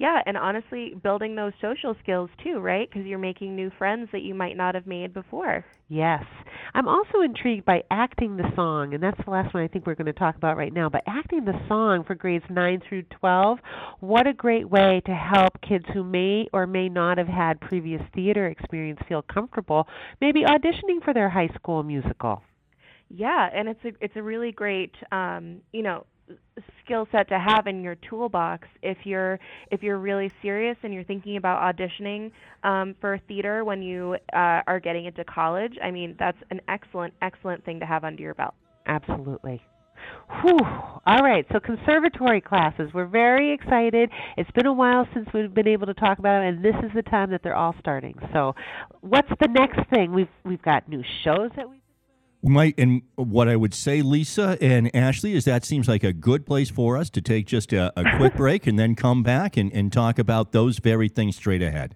Yeah, 0.00 0.22
and 0.24 0.34
honestly, 0.34 0.94
building 1.02 1.36
those 1.36 1.52
social 1.60 1.94
skills 2.02 2.30
too, 2.42 2.58
right? 2.58 2.88
Because 2.88 3.06
you're 3.06 3.18
making 3.18 3.54
new 3.54 3.70
friends 3.76 4.08
that 4.12 4.22
you 4.22 4.34
might 4.34 4.56
not 4.56 4.74
have 4.74 4.86
made 4.86 5.12
before. 5.12 5.62
Yes. 5.88 6.24
I'm 6.72 6.88
also 6.88 7.20
intrigued 7.22 7.66
by 7.66 7.82
acting 7.90 8.38
the 8.38 8.50
song, 8.56 8.94
and 8.94 9.02
that's 9.02 9.20
the 9.22 9.30
last 9.30 9.52
one 9.52 9.62
I 9.62 9.68
think 9.68 9.86
we're 9.86 9.96
going 9.96 10.06
to 10.06 10.14
talk 10.14 10.36
about 10.36 10.56
right 10.56 10.72
now. 10.72 10.88
But 10.88 11.02
acting 11.06 11.44
the 11.44 11.60
song 11.68 12.04
for 12.06 12.14
grades 12.14 12.46
9 12.48 12.80
through 12.88 13.02
12, 13.20 13.58
what 14.00 14.26
a 14.26 14.32
great 14.32 14.70
way 14.70 15.02
to 15.04 15.12
help 15.12 15.60
kids 15.60 15.84
who 15.92 16.02
may 16.02 16.46
or 16.50 16.66
may 16.66 16.88
not 16.88 17.18
have 17.18 17.28
had 17.28 17.60
previous 17.60 18.00
theater 18.14 18.46
experience 18.46 19.00
feel 19.06 19.20
comfortable 19.20 19.86
maybe 20.22 20.44
auditioning 20.44 21.04
for 21.04 21.12
their 21.12 21.28
high 21.28 21.50
school 21.54 21.82
musical. 21.82 22.42
Yeah, 23.10 23.50
and 23.52 23.68
it's 23.68 23.84
a 23.84 23.88
it's 24.00 24.16
a 24.16 24.22
really 24.22 24.52
great 24.52 24.94
um, 25.12 25.60
you 25.72 25.82
know 25.82 26.06
skill 26.84 27.06
set 27.12 27.28
to 27.28 27.38
have 27.38 27.66
in 27.66 27.82
your 27.82 27.96
toolbox 28.08 28.66
if 28.82 28.98
you're 29.04 29.38
if 29.70 29.82
you're 29.82 29.98
really 29.98 30.30
serious 30.42 30.76
and 30.82 30.92
you're 30.92 31.04
thinking 31.04 31.36
about 31.36 31.60
auditioning 31.62 32.30
um, 32.64 32.94
for 33.00 33.18
theater 33.28 33.64
when 33.64 33.82
you 33.82 34.16
uh, 34.32 34.60
are 34.66 34.80
getting 34.80 35.06
into 35.06 35.24
college. 35.24 35.74
I 35.82 35.90
mean, 35.90 36.16
that's 36.18 36.38
an 36.50 36.60
excellent 36.68 37.14
excellent 37.22 37.64
thing 37.64 37.80
to 37.80 37.86
have 37.86 38.04
under 38.04 38.22
your 38.22 38.34
belt. 38.34 38.54
Absolutely. 38.86 39.62
Whew. 40.42 40.58
All 41.06 41.18
right, 41.22 41.44
so 41.52 41.60
conservatory 41.60 42.40
classes. 42.40 42.90
We're 42.94 43.06
very 43.06 43.52
excited. 43.52 44.10
It's 44.36 44.50
been 44.52 44.66
a 44.66 44.72
while 44.72 45.06
since 45.12 45.28
we've 45.34 45.52
been 45.52 45.68
able 45.68 45.86
to 45.86 45.94
talk 45.94 46.18
about 46.18 46.40
them, 46.40 46.54
and 46.54 46.64
this 46.64 46.74
is 46.84 46.90
the 46.94 47.02
time 47.02 47.30
that 47.30 47.42
they're 47.42 47.56
all 47.56 47.74
starting. 47.80 48.14
So, 48.32 48.54
what's 49.00 49.28
the 49.40 49.48
next 49.48 49.80
thing? 49.90 50.12
We've 50.12 50.28
we've 50.44 50.62
got 50.62 50.88
new 50.88 51.02
shows 51.24 51.50
that 51.56 51.68
we. 51.68 51.79
Might 52.42 52.74
and 52.78 53.02
what 53.16 53.48
I 53.48 53.56
would 53.56 53.74
say, 53.74 54.00
Lisa 54.00 54.56
and 54.62 54.90
Ashleigh, 54.94 55.34
is 55.34 55.44
that 55.44 55.64
seems 55.64 55.88
like 55.88 56.02
a 56.02 56.12
good 56.12 56.46
place 56.46 56.70
for 56.70 56.96
us 56.96 57.10
to 57.10 57.20
take 57.20 57.46
just 57.46 57.72
a, 57.72 57.92
a 58.00 58.16
quick 58.16 58.34
break 58.36 58.66
and 58.66 58.78
then 58.78 58.94
come 58.94 59.22
back 59.22 59.58
and, 59.58 59.70
and 59.74 59.92
talk 59.92 60.18
about 60.18 60.52
those 60.52 60.78
very 60.78 61.08
things 61.08 61.36
straight 61.36 61.60
ahead. 61.60 61.94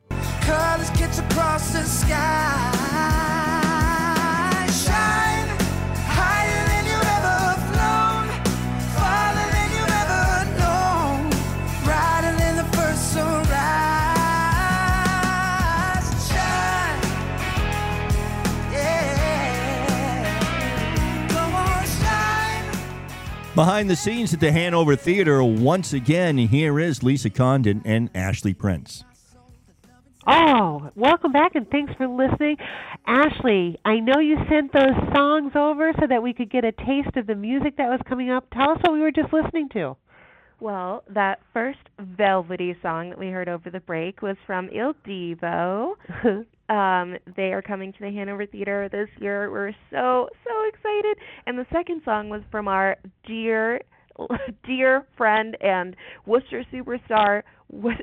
Behind 23.55 23.89
the 23.89 23.95
scenes 23.95 24.35
at 24.35 24.41
the 24.41 24.51
Hanover 24.51 24.97
Theater, 24.97 25.45
once 25.45 25.93
again, 25.93 26.37
here 26.37 26.81
is 26.81 27.05
Lisa 27.05 27.31
Condon 27.31 27.83
and 27.85 28.13
Ashleigh 28.13 28.59
Prince. 28.59 29.05
Oh, 30.27 30.91
welcome 30.97 31.31
back 31.31 31.55
and 31.55 31.71
thanks 31.71 31.93
for 31.97 32.09
listening. 32.09 32.57
Ashleigh, 33.07 33.77
I 33.85 34.01
know 34.01 34.19
you 34.19 34.39
sent 34.49 34.73
those 34.73 34.97
songs 35.15 35.53
over 35.55 35.93
so 36.01 36.07
that 36.09 36.21
we 36.21 36.33
could 36.33 36.51
get 36.51 36.65
a 36.65 36.73
taste 36.73 37.17
of 37.17 37.29
the 37.29 37.37
music 37.37 37.77
that 37.77 37.89
was 37.89 38.01
coming 38.09 38.29
up. 38.29 38.45
Tell 38.51 38.71
us 38.71 38.79
what 38.81 38.93
we 38.93 38.99
were 38.99 39.13
just 39.13 39.33
listening 39.33 39.69
to. 39.75 39.97
Well, 40.59 41.05
that 41.11 41.39
first 41.53 41.79
velvety 42.01 42.75
song 42.83 43.11
that 43.11 43.19
we 43.21 43.29
heard 43.29 43.49
over 43.49 43.71
the 43.71 43.79
break 43.79 44.21
was 44.21 44.37
from 44.49 44.69
Il 44.71 44.95
Divo. 45.07 45.95
um, 46.69 47.17
they 47.37 47.53
are 47.53 47.63
coming 47.63 47.93
to 47.93 47.99
the 48.01 48.11
Hanover 48.11 48.47
Theater 48.47 48.89
this 48.91 49.09
year. 49.21 49.51
We're 49.51 49.73
so 49.91 50.29
so 50.45 50.69
excited. 50.69 51.19
And 51.47 51.59
the 51.59 51.67
second 51.73 52.03
song 52.05 52.29
was 52.29 52.43
from 52.51 52.69
our 52.69 52.97
dear 53.27 53.81
dear 54.67 55.07
friend 55.17 55.57
and 55.61 55.97
Worcester 56.27 56.65
superstar 56.73 57.43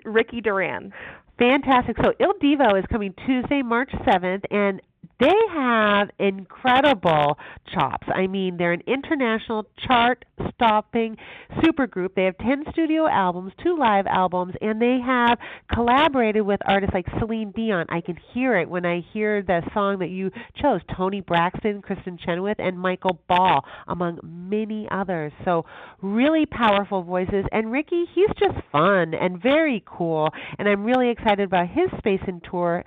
Ricky 0.06 0.42
Duran. 0.42 0.94
Fantastic. 1.40 1.96
So 2.04 2.14
Il 2.20 2.34
Divo 2.42 2.78
is 2.78 2.86
coming 2.92 3.14
Tuesday, 3.26 3.62
March 3.64 3.92
7th, 4.06 4.44
and 4.52 4.82
they 5.22 5.34
have 5.54 6.10
incredible 6.20 7.38
chops. 7.72 8.08
I 8.14 8.26
mean, 8.26 8.58
they're 8.58 8.74
an 8.74 8.82
international 8.88 9.68
chart 9.86 10.26
stopping 10.56 11.16
supergroup. 11.58 12.16
They 12.16 12.24
have 12.24 12.38
10 12.40 12.66
studio 12.72 13.08
albums, 13.08 13.54
two 13.64 13.78
live 13.78 14.08
albums, 14.08 14.56
and 14.62 14.82
they 14.82 14.98
have 15.06 15.38
collaborated 15.72 16.42
with 16.42 16.60
artists 16.66 16.94
like 16.96 17.06
Celine 17.20 17.52
Dion. 17.52 17.86
I 17.90 18.02
can 18.02 18.18
hear 18.34 18.58
it 18.58 18.68
when 18.68 18.84
I 18.84 19.04
hear 19.14 19.44
the 19.44 19.62
song 19.76 20.00
that 20.00 20.10
you 20.10 20.32
chose 20.60 20.82
Toni 20.98 21.22
Braxton, 21.22 21.84
Kristin 21.84 22.20
Chenoweth, 22.20 22.58
and 22.58 22.80
Michael 22.80 23.20
Ball, 23.30 23.64
among 23.88 24.20
many 24.24 24.88
others. 24.90 25.32
So, 25.46 25.66
really 26.02 26.48
powerful 26.48 27.04
voices. 27.04 27.46
And 27.52 27.72
Ricky, 27.72 28.06
he's 28.16 28.30
just 28.40 28.58
fun 28.72 29.14
and 29.14 29.42
very 29.42 29.84
cool. 29.86 30.30
And 30.58 30.68
I'm 30.68 30.84
really 30.84 31.10
excited 31.10 31.42
about 31.42 31.68
his 31.68 31.90
Space 32.00 32.22
and 32.26 32.44
Tour 32.50 32.84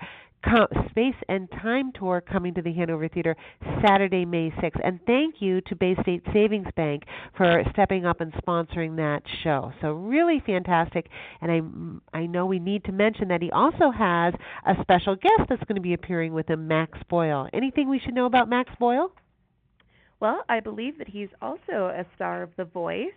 Space 0.91 1.15
and 1.29 1.51
Time 1.51 1.93
Tour 1.93 2.21
coming 2.21 2.55
to 2.55 2.63
the 2.63 2.73
Hanover 2.73 3.09
Theater 3.09 3.37
Saturday, 3.85 4.25
May 4.25 4.51
6th. 4.51 4.81
And 4.85 5.01
thank 5.07 5.37
you 5.41 5.61
to 5.63 5.77
Bay 5.77 5.97
State 6.03 6.23
Savings 6.33 6.69
Bank 6.77 7.05
for 7.37 7.63
stepping 7.73 8.07
up 8.07 8.21
and 8.21 8.33
sponsoring 8.35 8.97
that 8.97 9.23
show. 9.43 9.73
So 9.81 9.93
really 9.93 10.43
fantastic. 10.45 11.09
And 11.41 12.03
I 12.13 12.19
I 12.19 12.27
know 12.27 12.47
we 12.47 12.59
need 12.59 12.85
to 12.85 12.93
mention 12.93 13.29
that 13.29 13.43
he 13.43 13.51
also 13.51 13.91
has 13.91 14.35
a 14.67 14.75
special 14.83 15.17
guest 15.17 15.49
that's 15.49 15.65
going 15.65 15.77
to 15.77 15.83
be 15.83 15.95
appearing 15.95 16.33
with 16.33 16.49
him, 16.49 16.69
Max 16.69 16.99
Boyle. 17.09 17.49
Anything 17.53 17.89
we 17.89 17.99
should 17.99 18.15
know 18.15 18.27
about 18.27 18.49
Max 18.49 18.71
Boyle? 18.79 19.13
Well, 20.21 20.45
I 20.49 20.61
believe 20.61 20.99
that 20.99 21.09
he's 21.09 21.29
also 21.43 21.73
a 21.73 22.05
star 22.15 22.43
of 22.43 22.51
The 22.57 22.65
Voice. 22.65 23.13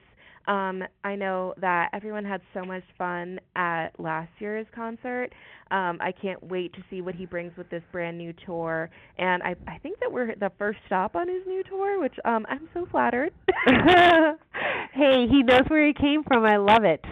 Um, 0.47 0.83
I 1.03 1.15
know 1.15 1.53
that 1.59 1.89
everyone 1.93 2.23
had 2.23 2.41
so 2.53 2.63
much 2.63 2.83
fun 2.97 3.39
at 3.55 3.89
last 3.99 4.31
year's 4.39 4.65
concert. 4.73 5.29
Um, 5.71 5.97
I 6.01 6.13
can't 6.13 6.41
wait 6.43 6.73
to 6.73 6.79
see 6.89 7.01
what 7.01 7.15
he 7.15 7.25
brings 7.25 7.55
with 7.57 7.69
this 7.69 7.83
brand 7.91 8.17
new 8.17 8.33
tour. 8.45 8.89
And 9.17 9.43
I, 9.43 9.55
I 9.67 9.77
think 9.79 9.99
that 9.99 10.11
we're 10.11 10.35
the 10.35 10.51
first 10.57 10.79
stop 10.85 11.15
on 11.15 11.27
his 11.27 11.45
new 11.45 11.63
tour, 11.63 11.99
which 11.99 12.15
um, 12.23 12.45
I'm 12.49 12.69
so 12.73 12.87
flattered. 12.89 13.33
hey, 13.67 15.27
he 15.29 15.43
knows 15.43 15.63
where 15.67 15.85
he 15.85 15.93
came 15.93 16.23
from. 16.23 16.45
I 16.45 16.57
love 16.57 16.83
it. 16.83 17.03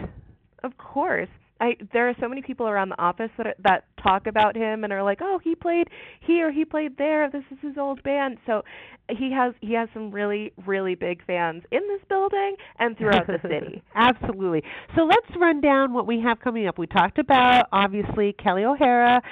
Of 0.64 0.76
course. 0.78 1.28
I 1.60 1.76
there 1.92 2.08
are 2.08 2.14
so 2.20 2.28
many 2.28 2.42
people 2.42 2.68
around 2.68 2.90
the 2.90 3.00
office 3.00 3.30
that 3.38 3.56
that 3.62 3.84
talk 4.02 4.26
about 4.26 4.56
him 4.56 4.84
and 4.84 4.92
are 4.92 5.02
like, 5.02 5.18
"Oh, 5.22 5.38
he 5.42 5.54
played 5.54 5.88
here, 6.20 6.52
he 6.52 6.64
played 6.64 6.96
there. 6.96 7.30
This 7.30 7.44
is 7.50 7.58
his 7.60 7.78
old 7.78 8.02
band." 8.02 8.38
So 8.46 8.62
he 9.08 9.32
has 9.32 9.54
he 9.60 9.72
has 9.74 9.88
some 9.94 10.10
really 10.10 10.52
really 10.66 10.94
big 10.94 11.24
fans 11.26 11.62
in 11.70 11.80
this 11.88 12.00
building 12.08 12.56
and 12.78 12.96
throughout 12.98 13.26
the 13.26 13.38
city. 13.42 13.82
Absolutely. 13.94 14.62
So 14.96 15.04
let's 15.04 15.36
run 15.38 15.60
down 15.60 15.92
what 15.92 16.06
we 16.06 16.20
have 16.20 16.40
coming 16.40 16.66
up. 16.66 16.78
We 16.78 16.86
talked 16.86 17.18
about 17.18 17.66
obviously 17.72 18.34
Kelli 18.34 18.64
O'Hara, 18.64 19.22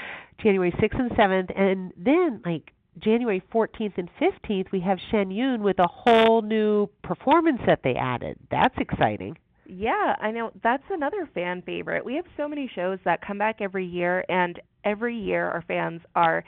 January 0.42 0.72
6th 0.72 0.98
and 0.98 1.10
7th, 1.12 1.60
and 1.60 1.92
then 1.96 2.40
like 2.44 2.72
January 2.98 3.42
14th 3.52 3.98
and 3.98 4.08
15th, 4.20 4.70
we 4.70 4.80
have 4.80 4.98
Shen 5.10 5.30
Yun 5.30 5.62
with 5.62 5.78
a 5.78 5.86
whole 5.86 6.42
new 6.42 6.88
performance 7.02 7.60
that 7.66 7.80
they 7.82 7.94
added. 7.94 8.38
That's 8.50 8.74
exciting. 8.78 9.36
Yeah, 9.66 10.14
I 10.20 10.30
know 10.30 10.50
that's 10.62 10.82
another 10.90 11.28
fan 11.34 11.62
favorite. 11.62 12.04
We 12.04 12.16
have 12.16 12.26
so 12.36 12.46
many 12.48 12.70
shows 12.74 12.98
that 13.04 13.20
come 13.26 13.38
back 13.38 13.56
every 13.60 13.86
year 13.86 14.24
and 14.28 14.60
every 14.84 15.16
year 15.16 15.48
our 15.48 15.62
fans 15.66 16.02
are 16.14 16.44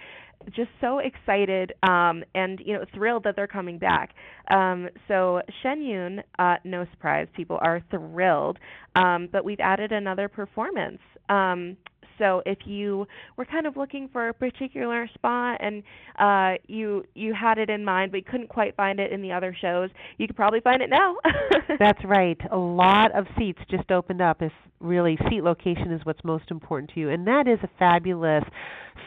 just 0.54 0.68
so 0.82 0.98
excited 0.98 1.72
um, 1.82 2.22
and 2.34 2.60
you 2.64 2.74
know 2.74 2.84
thrilled 2.94 3.24
that 3.24 3.34
they're 3.34 3.46
coming 3.46 3.78
back. 3.78 4.10
Um, 4.50 4.88
so 5.08 5.40
Shen 5.62 5.80
Yun, 5.82 6.22
uh, 6.38 6.56
no 6.64 6.86
surprise, 6.92 7.26
people 7.34 7.58
are 7.62 7.80
thrilled. 7.90 8.58
Um, 8.94 9.28
but 9.32 9.44
we've 9.44 9.60
added 9.60 9.92
another 9.92 10.28
performance. 10.28 11.00
Um, 11.30 11.76
so 12.18 12.42
if 12.46 12.58
you 12.64 13.06
were 13.36 13.44
kind 13.44 13.66
of 13.66 13.76
looking 13.76 14.08
for 14.12 14.28
a 14.28 14.34
particular 14.34 15.08
spot 15.14 15.58
and 15.60 15.82
uh, 16.18 16.54
you 16.66 17.04
you 17.14 17.34
had 17.34 17.58
it 17.58 17.70
in 17.70 17.84
mind 17.84 18.12
but 18.12 18.18
you 18.18 18.24
couldn't 18.24 18.48
quite 18.48 18.76
find 18.76 19.00
it 19.00 19.12
in 19.12 19.22
the 19.22 19.32
other 19.32 19.56
shows, 19.58 19.90
you 20.18 20.26
could 20.26 20.36
probably 20.36 20.60
find 20.60 20.82
it 20.82 20.90
now. 20.90 21.16
That's 21.78 22.02
right. 22.04 22.38
A 22.50 22.56
lot 22.56 23.12
of 23.16 23.26
seats 23.38 23.60
just 23.70 23.90
opened 23.90 24.20
up. 24.20 24.42
If 24.42 24.52
really 24.80 25.18
seat 25.28 25.42
location 25.42 25.92
is 25.92 26.00
what's 26.04 26.22
most 26.24 26.50
important 26.50 26.90
to 26.94 27.00
you, 27.00 27.10
and 27.10 27.26
that 27.26 27.48
is 27.48 27.58
a 27.62 27.70
fabulous 27.78 28.44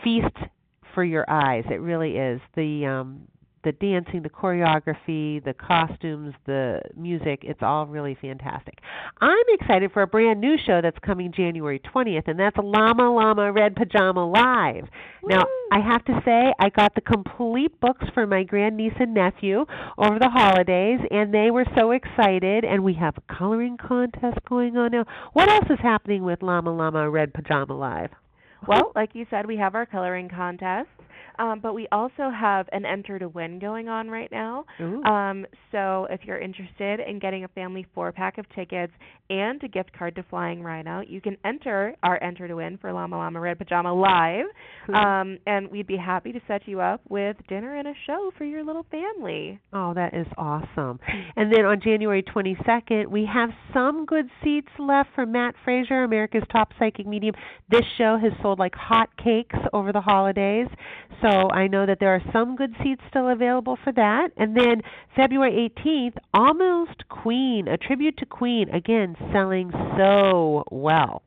feast 0.04 0.36
for 0.94 1.04
your 1.04 1.30
eyes. 1.30 1.64
It 1.70 1.82
really 1.82 2.18
is. 2.18 2.42
The 2.56 2.86
um, 2.86 3.28
the 3.64 3.72
dancing, 3.74 4.22
the 4.24 4.30
choreography, 4.30 5.44
the 5.44 5.54
costumes, 5.54 6.34
the 6.46 6.82
music, 6.96 7.40
it's 7.44 7.62
all 7.62 7.86
really 7.86 8.18
fantastic. 8.22 8.80
I'm 9.22 9.38
excited 9.50 9.92
for 9.92 10.02
a 10.02 10.08
brand 10.08 10.40
new 10.40 10.56
show 10.66 10.82
that's 10.82 10.98
coming 11.00 11.32
January 11.32 11.80
20th, 11.80 12.28
and 12.28 12.40
that's 12.40 12.56
Llama 12.58 13.14
Llama 13.14 13.52
Red 13.52 13.76
Pajama 13.76 14.30
Live. 14.30 14.86
Woo! 15.24 15.30
Now, 15.30 15.46
I 15.72 15.80
have 15.80 16.06
to 16.06 16.22
say, 16.26 16.54
I 16.60 16.70
got 16.70 16.96
the 16.96 17.02
complete 17.02 17.80
books 17.80 18.06
for 18.14 18.26
my 18.26 18.44
grandniece 18.44 18.94
and 19.00 19.14
nephew 19.14 19.66
over 19.98 20.20
the 20.20 20.30
holidays, 20.30 21.00
and 21.12 21.34
they 21.34 21.52
were 21.52 21.66
so 21.76 21.92
excited, 21.92 22.64
and 22.64 22.84
we 22.84 22.94
have 22.94 23.16
a 23.18 23.34
coloring 23.34 23.78
contest 23.78 24.40
going 24.48 24.78
on 24.78 24.92
now. 24.92 25.06
What 25.34 25.50
else 25.50 25.68
is 25.70 25.80
happening 25.82 26.24
with 26.24 26.42
Llama 26.42 26.74
Llama 26.74 27.10
Red 27.10 27.34
Pajama 27.34 27.78
Live? 27.78 28.10
Well, 28.68 28.92
like 28.96 29.12
you 29.14 29.26
said, 29.30 29.46
we 29.46 29.58
have 29.58 29.76
our 29.76 29.86
coloring 29.86 30.30
contest. 30.30 30.90
Um, 31.40 31.60
but 31.62 31.74
we 31.74 31.88
also 31.92 32.30
have 32.30 32.68
an 32.72 32.86
enter 32.86 33.18
to 33.18 33.30
win 33.30 33.58
going 33.60 33.88
on 33.88 34.10
right 34.10 34.32
now. 34.32 34.66
Um, 35.06 35.46
so 35.72 36.06
if 36.10 36.22
you're 36.26 36.38
interested 36.40 37.00
in 37.00 37.18
getting 37.20 37.46
a 37.46 37.48
family 37.50 37.86
four 37.96 38.12
pack 38.12 38.38
of 38.38 38.46
tickets 38.54 38.94
and 39.30 39.64
a 39.64 39.68
gift 39.68 39.92
card 39.98 40.16
to 40.16 40.24
Flying 40.24 40.62
Rhino, 40.62 41.02
you 41.08 41.22
can 41.22 41.38
enter 41.46 41.96
our 42.04 42.22
enter 42.22 42.48
to 42.48 42.56
win 42.56 42.78
for 42.78 42.92
Llama 42.92 43.18
Llama 43.18 43.40
Red 43.40 43.58
Pajama 43.58 43.94
Live. 43.94 44.46
Um, 44.94 45.38
and 45.46 45.70
we'd 45.72 45.88
be 45.88 45.98
happy 45.98 46.32
to 46.32 46.42
set 46.48 46.68
you 46.68 46.82
up 46.82 47.02
with 47.10 47.38
dinner 47.48 47.76
and 47.76 47.88
a 47.88 47.94
show 48.06 48.32
for 48.38 48.44
your 48.44 48.64
little 48.64 48.86
family. 48.92 49.60
Oh, 49.72 49.94
that 49.94 50.14
is 50.14 50.28
awesome. 50.38 51.00
And 51.36 51.54
then 51.54 51.64
on 51.66 51.80
January 51.82 52.24
22nd, 52.24 53.08
we 53.08 53.26
have 53.32 53.50
some 53.74 54.06
good 54.06 54.28
seats 54.44 54.68
left 54.78 55.10
for 55.16 55.26
Matt 55.26 55.56
Fraser, 55.64 56.04
America's 56.04 56.44
top 56.52 56.74
psychic 56.78 57.08
medium. 57.08 57.36
This 57.70 57.86
show 57.98 58.18
has 58.18 58.34
sold 58.42 58.60
like 58.60 58.76
hot 58.76 59.10
cakes 59.24 59.56
over 59.72 59.94
the 59.94 60.02
holidays. 60.02 60.68
So 61.22 61.29
I 61.52 61.68
know 61.68 61.86
that 61.86 62.00
there 62.00 62.16
are 62.16 62.22
some 62.34 62.56
good 62.56 62.74
seats 62.84 63.02
still 63.10 63.30
available 63.30 63.78
for 63.84 63.92
that. 63.94 64.30
And 64.38 64.56
then 64.56 64.82
February 65.16 65.72
18th, 65.78 66.18
Almost 66.34 67.08
Queen, 67.10 67.68
a 67.68 67.78
tribute 67.78 68.18
to 68.18 68.26
Queen, 68.26 68.70
again, 68.70 69.16
selling 69.32 69.72
so 69.98 70.64
well. 70.72 71.24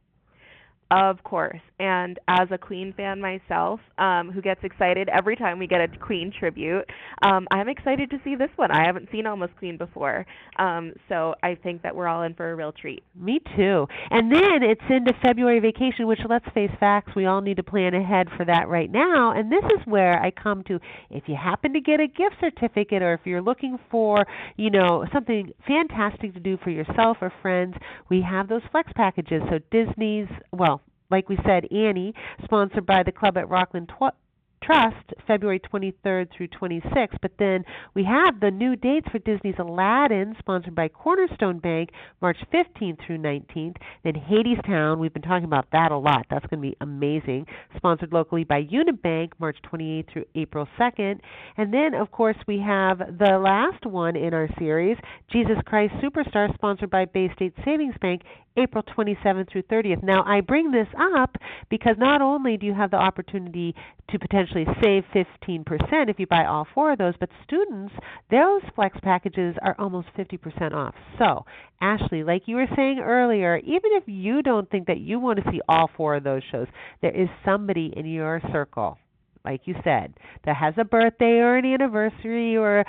Of 0.95 1.23
course. 1.25 1.61
And 1.81 2.19
as 2.29 2.49
a 2.51 2.59
Queen 2.59 2.93
fan 2.95 3.19
myself, 3.19 3.81
um, 3.99 4.31
who 4.31 4.43
gets 4.43 4.61
excited 4.63 5.09
every 5.09 5.37
time 5.37 5.59
we 5.59 5.67
get 5.67 5.81
a 5.81 5.89
Queen 5.89 6.31
tribute, 6.39 6.85
um, 7.23 7.49
I'm 7.51 7.69
excited 7.69 8.11
to 8.11 8.19
see 8.23 8.37
this 8.37 8.51
one. 8.57 8.71
I 8.71 8.85
haven't 8.85 9.09
seen 9.11 9.27
Almost 9.27 9.57
Queen 9.57 9.79
before. 9.79 10.27
Um, 10.59 10.93
so 11.09 11.35
I 11.43 11.55
think 11.55 11.83
that 11.83 11.97
we're 11.97 12.09
all 12.09 12.23
in 12.25 12.35
for 12.35 12.53
a 12.53 12.55
real 12.55 12.73
treat. 12.73 13.03
Me 13.19 13.41
too. 13.57 13.87
And 14.11 14.31
then 14.31 14.63
it's 14.63 14.83
into 14.91 15.15
February 15.25 15.61
vacation, 15.61 16.07
which 16.07 16.21
let's 16.29 16.45
face 16.53 16.71
facts, 16.79 17.13
we 17.17 17.25
all 17.25 17.41
need 17.41 17.57
to 17.57 17.63
plan 17.63 17.95
ahead 17.95 18.29
for 18.37 18.45
that 18.45 18.69
right 18.69 18.91
now. 18.91 19.33
And 19.33 19.51
this 19.51 19.65
is 19.65 19.87
where 19.87 20.23
I 20.23 20.31
come 20.31 20.63
to 20.65 20.79
if 21.11 21.25
you 21.27 21.37
happen 21.43 21.73
to 21.73 21.81
get 21.81 22.01
a 22.01 22.07
gift 22.07 22.37
certificate 22.39 23.03
or 23.03 23.15
if 23.15 23.21
you're 23.25 23.43
looking 23.43 23.79
for, 23.91 24.27
you 24.59 24.71
know, 24.71 25.07
something 25.11 25.53
fantastic 25.67 26.35
to 26.35 26.41
do 26.41 26.59
for 26.63 26.69
yourself 26.71 27.17
or 27.23 27.33
friends, 27.41 27.75
we 28.11 28.21
have 28.21 28.49
those 28.49 28.63
flex 28.71 28.93
packages. 28.95 29.41
So 29.51 29.59
Disney's, 29.71 30.29
well, 30.53 30.82
like 31.13 31.29
we 31.29 31.39
said, 31.47 31.71
Annie, 31.71 32.15
sponsored 32.43 32.87
by 32.87 33.03
the 33.05 33.13
club 33.13 33.37
at 33.37 33.49
Rockland 33.49 33.91
Tw- 33.91 34.17
Trust, 34.63 35.13
February 35.27 35.61
23rd 35.61 36.29
through 36.37 36.47
26th. 36.49 37.17
But 37.21 37.33
then 37.39 37.65
we 37.95 38.05
have 38.05 38.39
the 38.39 38.51
new 38.51 38.77
dates 38.77 39.09
for 39.11 39.19
Disney's 39.19 39.57
Aladdin, 39.59 40.37
sponsored 40.39 40.75
by 40.75 40.89
Cornerstone 40.89 41.59
Bank, 41.59 41.91
March 42.21 42.37
15th 42.55 43.05
through 43.05 43.19
19th. 43.19 43.77
Then 44.05 44.15
Hadestown, 44.15 44.99
we've 44.99 45.13
been 45.13 45.23
talking 45.23 45.47
about 45.47 45.67
that 45.73 45.91
a 45.91 45.99
lot. 45.99 46.27
That's 46.31 46.47
going 46.47 46.63
to 46.63 46.69
be 46.69 46.77
amazing. 46.81 47.47
Sponsored 47.77 48.13
locally 48.13 48.45
by 48.45 48.63
Unibank, 48.63 49.33
March 49.41 49.57
28th 49.73 50.13
through 50.13 50.25
April 50.37 50.69
2nd. 50.79 51.19
And 51.57 51.75
then, 51.75 51.95
of 51.95 52.13
course, 52.13 52.37
we 52.47 52.61
have 52.61 52.99
the 52.99 53.39
last 53.43 53.85
one 53.85 54.15
in 54.15 54.33
our 54.33 54.49
series, 54.59 54.97
Jesus 55.33 55.57
Christ 55.67 55.95
Superstar, 55.95 56.55
sponsored 56.55 56.91
by 56.91 57.07
Bay 57.07 57.33
State 57.35 57.55
Savings 57.65 57.95
Bank, 58.01 58.23
April 58.57 58.83
27th 58.97 59.51
through 59.51 59.63
30th. 59.65 60.03
Now, 60.03 60.25
I 60.27 60.41
bring 60.41 60.71
this 60.71 60.89
up 61.17 61.37
because 61.71 61.97
not 61.99 62.21
only 62.21 62.57
do 62.57 62.67
you 62.67 62.75
have 62.75 62.91
the 62.91 62.97
opportunity 62.97 63.75
to 64.11 64.19
potentially 64.19 64.67
save 64.83 65.05
15% 65.15 66.09
if 66.09 66.19
you 66.19 66.27
buy 66.27 66.45
all 66.45 66.67
four 66.75 66.93
of 66.93 66.99
those, 66.99 67.15
but 67.19 67.31
students, 67.45 67.95
those 68.31 68.63
flex 68.75 68.97
packages 69.03 69.55
are 69.63 69.77
almost 69.79 70.09
50% 70.17 70.73
off. 70.73 70.95
So, 71.19 71.45
Ashleigh, 71.81 72.27
like 72.27 72.43
you 72.47 72.57
were 72.57 72.69
saying 72.77 72.99
earlier, 72.99 73.57
even 73.59 73.93
if 73.93 74.05
you 74.07 74.43
don't 74.43 74.71
think 74.71 74.87
that 74.87 75.01
you 75.01 75.19
want 75.19 75.43
to 75.43 75.51
see 75.51 75.61
all 75.69 75.91
four 75.97 76.17
of 76.17 76.25
those 76.25 76.43
shows, 76.51 76.67
there 77.01 77.17
is 77.17 77.29
somebody 77.45 77.93
in 77.97 78.07
your 78.07 78.41
circle 78.53 78.99
like 79.45 79.63
you 79.65 79.75
said, 79.85 80.15
that 80.45 80.57
has 80.57 80.75
a 80.79 80.85
birthday 80.85 81.39
or 81.39 81.57
an 81.57 81.65
anniversary 81.65 82.57
or 82.57 82.85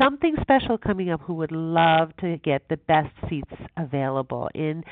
something 0.00 0.36
special 0.40 0.78
coming 0.78 1.10
up 1.10 1.20
who 1.22 1.34
would 1.34 1.52
love 1.52 2.16
to 2.20 2.36
get 2.38 2.62
the 2.68 2.76
best 2.76 3.10
seats 3.28 3.52
available 3.76 4.48
in 4.54 4.84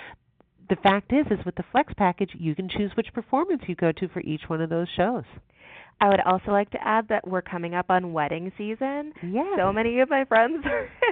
the 0.68 0.76
fact 0.76 1.12
is 1.12 1.24
is 1.30 1.44
with 1.46 1.54
the 1.54 1.64
flex 1.72 1.92
package 1.96 2.30
you 2.34 2.54
can 2.54 2.68
choose 2.68 2.90
which 2.94 3.06
performance 3.14 3.62
you 3.66 3.74
go 3.74 3.90
to 3.90 4.06
for 4.08 4.20
each 4.20 4.42
one 4.48 4.60
of 4.60 4.68
those 4.68 4.86
shows 4.96 5.24
I 6.00 6.08
would 6.08 6.20
also 6.20 6.52
like 6.52 6.70
to 6.70 6.78
add 6.86 7.08
that 7.08 7.26
we're 7.26 7.42
coming 7.42 7.74
up 7.74 7.86
on 7.88 8.12
wedding 8.12 8.52
season. 8.56 9.12
Yes. 9.22 9.46
So 9.56 9.72
many 9.72 9.98
of 10.00 10.08
my 10.08 10.24
friends 10.24 10.64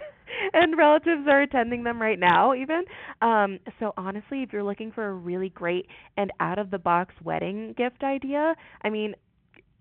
and 0.53 0.79
relatives 0.79 1.27
are 1.29 1.43
attending 1.43 1.83
them 1.83 2.01
right 2.01 2.19
now 2.19 2.55
even. 2.55 2.85
Um 3.21 3.59
so 3.81 3.93
honestly, 3.97 4.43
if 4.43 4.53
you're 4.53 4.63
looking 4.63 4.93
for 4.93 5.07
a 5.07 5.13
really 5.13 5.49
great 5.49 5.87
and 6.17 6.31
out 6.41 6.59
of 6.59 6.71
the 6.71 6.79
box 6.79 7.15
wedding 7.25 7.75
gift 7.77 8.05
idea, 8.05 8.55
I 8.83 8.91
mean, 8.91 9.15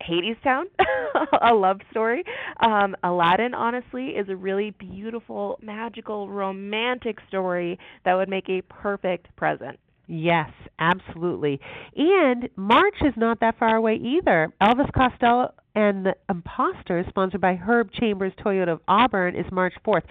Hadestown, 0.07 0.65
a 1.41 1.53
love 1.53 1.79
story. 1.91 2.23
Um, 2.59 2.95
Aladdin, 3.03 3.53
honestly, 3.53 4.09
is 4.09 4.29
a 4.29 4.35
really 4.35 4.71
beautiful, 4.71 5.59
magical, 5.61 6.29
romantic 6.29 7.17
story 7.27 7.79
that 8.03 8.13
would 8.13 8.29
make 8.29 8.49
a 8.49 8.61
perfect 8.63 9.35
present. 9.35 9.79
Yes, 10.07 10.51
absolutely. 10.79 11.59
And 11.95 12.49
March 12.55 12.95
is 13.01 13.13
not 13.17 13.39
that 13.39 13.57
far 13.57 13.75
away 13.75 13.95
either. 13.95 14.53
Elvis 14.61 14.91
Costello 14.93 15.53
and 15.73 16.05
the 16.05 16.15
Imposters, 16.29 17.05
sponsored 17.09 17.41
by 17.41 17.55
Herb 17.55 17.91
Chambers 17.91 18.33
Toyota 18.43 18.69
of 18.69 18.81
Auburn, 18.87 19.35
is 19.35 19.45
March 19.51 19.73
4th. 19.85 20.03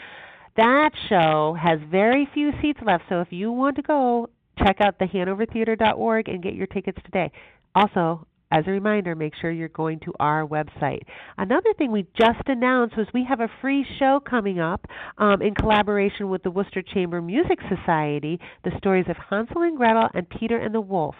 That 0.56 0.90
show 1.08 1.56
has 1.60 1.80
very 1.90 2.28
few 2.32 2.52
seats 2.60 2.80
left, 2.84 3.04
so 3.08 3.20
if 3.20 3.28
you 3.30 3.50
want 3.50 3.76
to 3.76 3.82
go, 3.82 4.28
check 4.58 4.80
out 4.80 4.98
thehanovertheatre.org 4.98 6.28
and 6.28 6.42
get 6.42 6.54
your 6.54 6.66
tickets 6.66 6.98
today. 7.04 7.32
Also, 7.74 8.26
as 8.54 8.64
a 8.68 8.70
reminder, 8.70 9.16
make 9.16 9.32
sure 9.40 9.50
you're 9.50 9.68
going 9.68 9.98
to 10.00 10.12
our 10.20 10.46
website. 10.46 11.00
Another 11.36 11.74
thing 11.76 11.90
we 11.90 12.06
just 12.16 12.46
announced 12.46 12.96
was 12.96 13.08
we 13.12 13.26
have 13.28 13.40
a 13.40 13.48
free 13.60 13.84
show 13.98 14.20
coming 14.20 14.60
up 14.60 14.86
um, 15.18 15.42
in 15.42 15.56
collaboration 15.56 16.28
with 16.30 16.44
the 16.44 16.52
Worcester 16.52 16.80
Chamber 16.80 17.20
Music 17.20 17.58
Society, 17.68 18.38
the 18.62 18.70
stories 18.78 19.06
of 19.08 19.16
Hansel 19.28 19.62
and 19.62 19.76
Gretel 19.76 20.08
and 20.14 20.28
Peter 20.30 20.56
and 20.56 20.72
the 20.72 20.80
Wolf. 20.80 21.16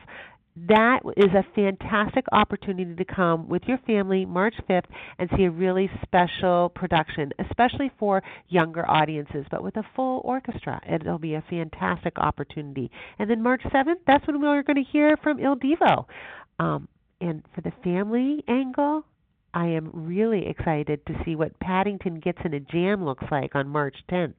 That 0.69 1.01
is 1.17 1.33
a 1.35 1.45
fantastic 1.57 2.25
opportunity 2.31 2.95
to 2.95 3.05
come 3.05 3.49
with 3.49 3.63
your 3.67 3.79
family 3.79 4.25
March 4.25 4.55
5th 4.71 4.85
and 5.19 5.29
see 5.37 5.43
a 5.43 5.51
really 5.51 5.91
special 6.05 6.69
production, 6.69 7.33
especially 7.41 7.91
for 7.99 8.23
younger 8.49 8.89
audiences, 8.89 9.45
but 9.51 9.65
with 9.65 9.77
a 9.77 9.83
full 9.97 10.21
orchestra. 10.25 10.81
It'll 10.89 11.19
be 11.19 11.35
a 11.35 11.43
fantastic 11.51 12.17
opportunity. 12.17 12.93
And 13.19 13.29
then 13.29 13.43
March 13.43 13.63
7th, 13.65 13.97
that's 14.07 14.25
when 14.29 14.41
we're 14.41 14.63
going 14.63 14.77
to 14.77 14.89
hear 14.89 15.17
from 15.17 15.41
Il 15.41 15.57
Divo. 15.57 16.05
Um, 16.61 16.87
and 17.21 17.43
for 17.55 17.61
the 17.61 17.73
family 17.83 18.43
angle, 18.49 19.05
I 19.53 19.67
am 19.67 19.91
really 19.93 20.47
excited 20.47 21.05
to 21.07 21.15
see 21.25 21.37
what 21.37 21.59
Paddington 21.61 22.21
Gets 22.21 22.39
in 22.45 22.55
a 22.55 22.61
Jam 22.61 23.05
looks 23.05 23.25
like 23.31 23.55
on 23.55 23.69
March 23.69 23.97
10th. 24.11 24.35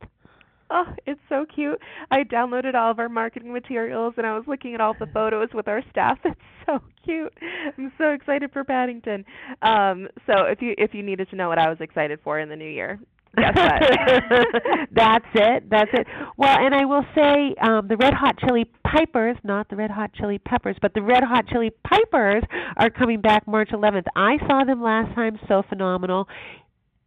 Oh, 0.71 0.85
it's 1.05 1.21
so 1.29 1.45
cute. 1.53 1.79
I 2.09 2.23
downloaded 2.23 2.73
all 2.73 2.89
of 2.89 2.97
our 2.97 3.07
marketing 3.07 3.53
materials 3.53 4.15
and 4.17 4.25
I 4.25 4.35
was 4.35 4.45
looking 4.47 4.73
at 4.73 4.81
all 4.81 4.95
the 4.99 5.05
photos 5.13 5.49
with 5.53 5.67
our 5.67 5.81
staff. 5.89 6.17
It's 6.67 6.71
so 6.71 6.79
cute. 7.03 7.31
I'm 7.77 7.91
so 7.99 8.09
excited 8.09 8.51
for 8.51 8.63
Paddington. 8.63 9.23
Um 9.61 10.07
so 10.25 10.45
if 10.45 10.63
you 10.63 10.73
if 10.79 10.95
you 10.95 11.03
needed 11.03 11.29
to 11.29 11.35
know 11.35 11.47
what 11.47 11.59
I 11.59 11.69
was 11.69 11.77
excited 11.79 12.19
for 12.23 12.39
in 12.39 12.49
the 12.49 12.55
new 12.55 12.67
year, 12.67 12.99
guess 13.37 13.55
what? 13.55 14.63
That's 14.93 15.25
it. 15.33 15.69
That's 15.69 15.89
it. 15.93 16.07
Well, 16.37 16.57
and 16.57 16.73
I 16.73 16.85
will 16.85 17.05
say 17.15 17.55
um, 17.61 17.87
the 17.87 17.97
Red 17.97 18.13
Hot 18.13 18.37
Chili 18.39 18.65
Pipers, 18.85 19.37
not 19.43 19.69
the 19.69 19.75
Red 19.75 19.91
Hot 19.91 20.13
Chili 20.13 20.39
Peppers, 20.39 20.77
but 20.81 20.93
the 20.93 21.01
Red 21.01 21.23
Hot 21.23 21.47
Chili 21.47 21.71
Pipers 21.87 22.43
are 22.77 22.89
coming 22.89 23.21
back 23.21 23.47
March 23.47 23.69
11th. 23.71 24.05
I 24.15 24.37
saw 24.47 24.63
them 24.63 24.81
last 24.81 25.13
time, 25.15 25.39
so 25.47 25.63
phenomenal. 25.67 26.27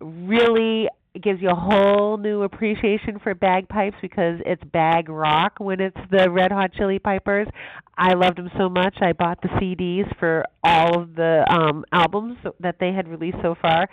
Really 0.01 0.88
gives 1.21 1.41
you 1.43 1.51
a 1.51 1.55
whole 1.55 2.17
new 2.17 2.43
appreciation 2.43 3.19
for 3.23 3.35
bagpipes 3.35 3.97
because 4.01 4.41
it's 4.47 4.62
bag 4.73 5.09
rock 5.09 5.55
when 5.59 5.81
it's 5.81 5.97
the 6.11 6.31
Red 6.31 6.53
Hot 6.53 6.73
Chili 6.73 6.99
Pipers. 6.99 7.49
I 7.97 8.14
loved 8.14 8.38
them 8.38 8.51
so 8.57 8.69
much. 8.69 8.97
I 9.01 9.12
bought 9.12 9.41
the 9.43 9.49
CDs 9.49 10.07
for 10.19 10.45
all 10.62 11.03
of 11.03 11.14
the 11.17 11.45
um 11.51 11.85
albums 11.93 12.38
that 12.61 12.77
they 12.79 12.93
had 12.93 13.09
released 13.09 13.38
so 13.43 13.57
far 13.61 13.88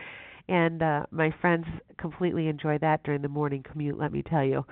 and 0.47 0.81
uh, 0.81 1.05
my 1.11 1.33
friends 1.41 1.65
completely 1.97 2.47
enjoy 2.47 2.77
that 2.79 3.03
during 3.03 3.21
the 3.21 3.27
morning 3.29 3.63
commute. 3.63 3.97
Let 3.97 4.11
me 4.11 4.21
tell 4.21 4.43
you. 4.43 4.65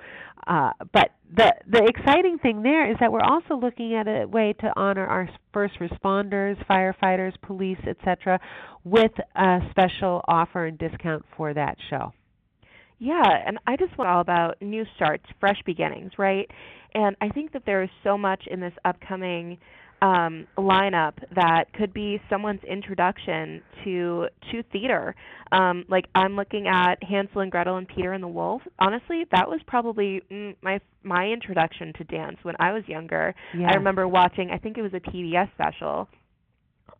Uh, 0.46 0.70
but 0.92 1.10
the 1.36 1.52
the 1.70 1.84
exciting 1.84 2.38
thing 2.38 2.62
there 2.62 2.90
is 2.90 2.96
that 3.00 3.10
we're 3.10 3.20
also 3.20 3.56
looking 3.56 3.94
at 3.94 4.06
a 4.06 4.26
way 4.26 4.54
to 4.60 4.72
honor 4.76 5.06
our 5.06 5.28
first 5.52 5.74
responders, 5.80 6.56
firefighters, 6.66 7.32
police, 7.42 7.78
etc., 7.86 8.38
with 8.84 9.12
a 9.34 9.58
special 9.70 10.22
offer 10.28 10.66
and 10.66 10.78
discount 10.78 11.24
for 11.36 11.54
that 11.54 11.76
show. 11.90 12.12
Yeah, 12.98 13.22
and 13.46 13.58
I 13.66 13.76
just 13.76 13.98
want 13.98 14.08
all 14.08 14.20
about 14.20 14.60
new 14.62 14.84
starts, 14.94 15.24
fresh 15.40 15.60
beginnings, 15.66 16.12
right? 16.16 16.48
And 16.94 17.16
I 17.20 17.28
think 17.28 17.52
that 17.52 17.66
there 17.66 17.82
is 17.82 17.90
so 18.04 18.16
much 18.16 18.46
in 18.46 18.60
this 18.60 18.72
upcoming 18.84 19.58
um, 20.02 20.46
lineup 20.58 21.14
that 21.34 21.72
could 21.72 21.94
be 21.94 22.20
someone's 22.28 22.62
introduction 22.64 23.62
to 23.84 24.26
to 24.50 24.62
theater. 24.72 25.14
Um, 25.52 25.84
like 25.88 26.06
I'm 26.14 26.36
looking 26.36 26.66
at 26.66 27.02
Hansel 27.02 27.40
and 27.40 27.50
Gretel 27.50 27.76
and 27.76 27.88
Peter 27.88 28.12
and 28.12 28.22
the 28.22 28.28
Wolf. 28.28 28.62
Honestly, 28.78 29.24
that 29.32 29.48
was 29.48 29.60
probably 29.66 30.22
mm, 30.30 30.54
my 30.62 30.80
my 31.02 31.26
introduction 31.26 31.92
to 31.98 32.04
dance 32.04 32.38
when 32.42 32.54
I 32.58 32.72
was 32.72 32.82
younger. 32.86 33.34
Yeah. 33.56 33.70
I 33.70 33.74
remember 33.74 34.08
watching. 34.08 34.50
I 34.50 34.58
think 34.58 34.78
it 34.78 34.82
was 34.82 34.92
a 34.94 35.00
PBS 35.00 35.50
special 35.52 36.08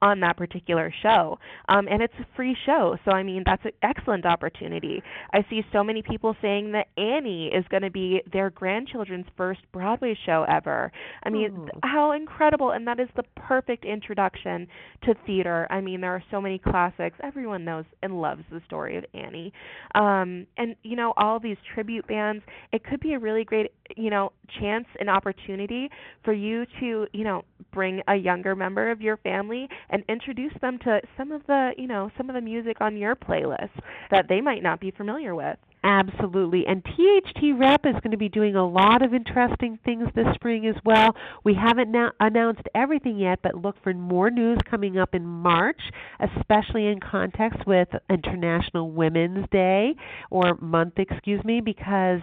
on 0.04 0.20
that 0.20 0.36
particular 0.36 0.92
show. 1.02 1.38
Um, 1.70 1.88
and 1.90 2.02
it's 2.02 2.12
a 2.20 2.26
free 2.36 2.54
show, 2.66 2.96
so 3.06 3.10
I 3.10 3.22
mean 3.22 3.42
that's 3.46 3.64
an 3.64 3.72
excellent 3.82 4.26
opportunity. 4.26 5.02
I 5.32 5.44
see 5.48 5.62
so 5.72 5.82
many 5.82 6.02
people 6.02 6.36
saying 6.42 6.72
that 6.72 6.88
Annie 6.98 7.46
is 7.46 7.64
going 7.70 7.82
to 7.82 7.90
be 7.90 8.20
their 8.30 8.50
grandchildren's 8.50 9.24
first 9.34 9.60
Broadway 9.72 10.16
show 10.26 10.44
ever. 10.46 10.92
I 11.22 11.30
mean, 11.30 11.52
Ooh. 11.56 11.68
how 11.82 12.12
incredible! 12.12 12.72
And 12.72 12.86
that 12.86 13.00
is 13.00 13.08
the 13.16 13.22
perfect 13.34 13.86
introduction 13.86 14.68
to 15.04 15.14
theater. 15.26 15.66
I 15.70 15.80
mean, 15.80 16.02
there 16.02 16.12
are 16.12 16.24
so 16.30 16.38
many 16.38 16.58
classics. 16.58 17.16
Everyone 17.22 17.64
knows 17.64 17.86
and 18.02 18.20
loves 18.20 18.42
the 18.52 18.60
story 18.66 18.98
of 18.98 19.04
Annie. 19.14 19.54
Um, 19.94 20.46
and 20.58 20.76
you 20.82 20.96
know, 20.96 21.14
all 21.16 21.40
these 21.40 21.56
tribute 21.74 22.06
bands. 22.06 22.44
It 22.72 22.84
could 22.84 23.00
be 23.00 23.14
a 23.14 23.18
really 23.18 23.44
great, 23.44 23.72
you 23.96 24.10
know, 24.10 24.32
chance 24.60 24.86
and 25.00 25.08
opportunity 25.08 25.88
for 26.24 26.34
you 26.34 26.66
to, 26.80 27.06
you 27.12 27.24
know, 27.24 27.42
bring 27.72 28.02
a 28.08 28.14
younger 28.14 28.54
member 28.54 28.90
of 28.90 29.00
your 29.00 29.16
family 29.18 29.66
and 29.94 30.02
introduce 30.09 30.52
them 30.61 30.76
to 30.80 31.00
some 31.16 31.30
of 31.30 31.40
the, 31.46 31.70
you 31.78 31.87
know, 31.87 32.11
some 32.16 32.28
of 32.28 32.35
the 32.35 32.40
music 32.40 32.80
on 32.80 32.96
your 32.96 33.14
playlist 33.14 33.70
that 34.11 34.26
they 34.28 34.40
might 34.40 34.61
not 34.61 34.80
be 34.80 34.90
familiar 34.90 35.37
with. 35.37 35.57
Absolutely. 35.85 36.66
And 36.66 36.83
THT 36.83 37.57
Rep 37.57 37.85
is 37.85 37.92
going 38.02 38.11
to 38.11 38.16
be 38.16 38.28
doing 38.28 38.57
a 38.57 38.66
lot 38.66 39.02
of 39.02 39.14
interesting 39.14 39.78
things 39.85 40.09
this 40.16 40.26
spring 40.35 40.66
as 40.66 40.74
well. 40.85 41.14
We 41.44 41.54
haven't 41.54 41.92
now 41.92 42.11
announced 42.18 42.62
everything 42.74 43.18
yet, 43.18 43.38
but 43.42 43.54
look 43.54 43.76
for 43.85 43.94
more 43.94 44.30
news 44.30 44.59
coming 44.68 44.98
up 44.98 45.14
in 45.14 45.24
March, 45.24 45.80
especially 46.18 46.87
in 46.87 46.98
context 46.98 47.66
with 47.66 47.88
International 48.11 48.90
Women's 48.90 49.46
Day 49.52 49.94
or 50.30 50.57
month, 50.61 50.94
excuse 50.96 51.44
me, 51.44 51.61
because 51.61 52.20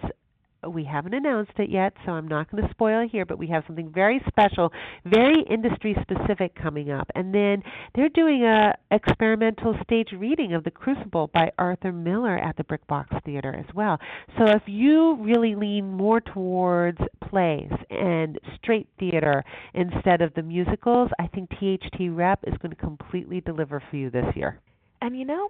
we 0.70 0.84
haven't 0.84 1.14
announced 1.14 1.54
it 1.58 1.70
yet, 1.70 1.94
so 2.06 2.12
I'm 2.12 2.28
not 2.28 2.52
going 2.52 2.64
to 2.64 2.70
spoil 2.70 3.04
it 3.04 3.10
here, 3.12 3.26
but 3.26 3.38
we 3.38 3.48
have 3.48 3.64
something 3.68 3.92
very 3.92 4.22
special, 4.28 4.72
very 5.06 5.44
industry 5.50 5.96
specific 6.02 6.56
coming 6.56 6.92
up. 6.92 7.10
And 7.16 7.34
then 7.34 7.64
they're 7.96 8.10
doing 8.10 8.44
a 8.44 8.74
experimental 8.92 9.76
stage 9.84 10.10
reading 10.12 10.54
of 10.54 10.64
The 10.64 10.72
Crucible 10.72 11.30
by 11.34 11.52
Arthur 11.58 11.92
Miller 11.92 12.38
at 12.38 12.58
the 12.58 12.64
Brick 12.64 12.86
Box 12.88 13.14
Theater 13.26 13.56
as 13.56 13.74
well. 13.74 14.00
So 14.38 14.46
if 14.46 14.64
you 14.68 15.16
really 15.16 15.56
lean 15.56 15.92
more 15.92 16.22
towards 16.22 17.00
plays 17.30 17.72
and 17.90 18.40
straight 18.56 18.88
theater 19.00 19.44
instead 19.74 20.22
of 20.22 20.34
the 20.36 20.44
musicals, 20.44 21.10
I 21.20 21.28
think 21.28 21.50
THT 21.50 22.10
Rep 22.12 22.40
is 22.46 22.58
going 22.62 22.72
to 22.72 22.76
completely 22.76 23.42
deliver 23.42 23.82
for 23.90 23.96
you 23.96 24.10
this 24.10 24.26
year. 24.36 24.60
And 25.02 25.18
you 25.18 25.26
know, 25.26 25.50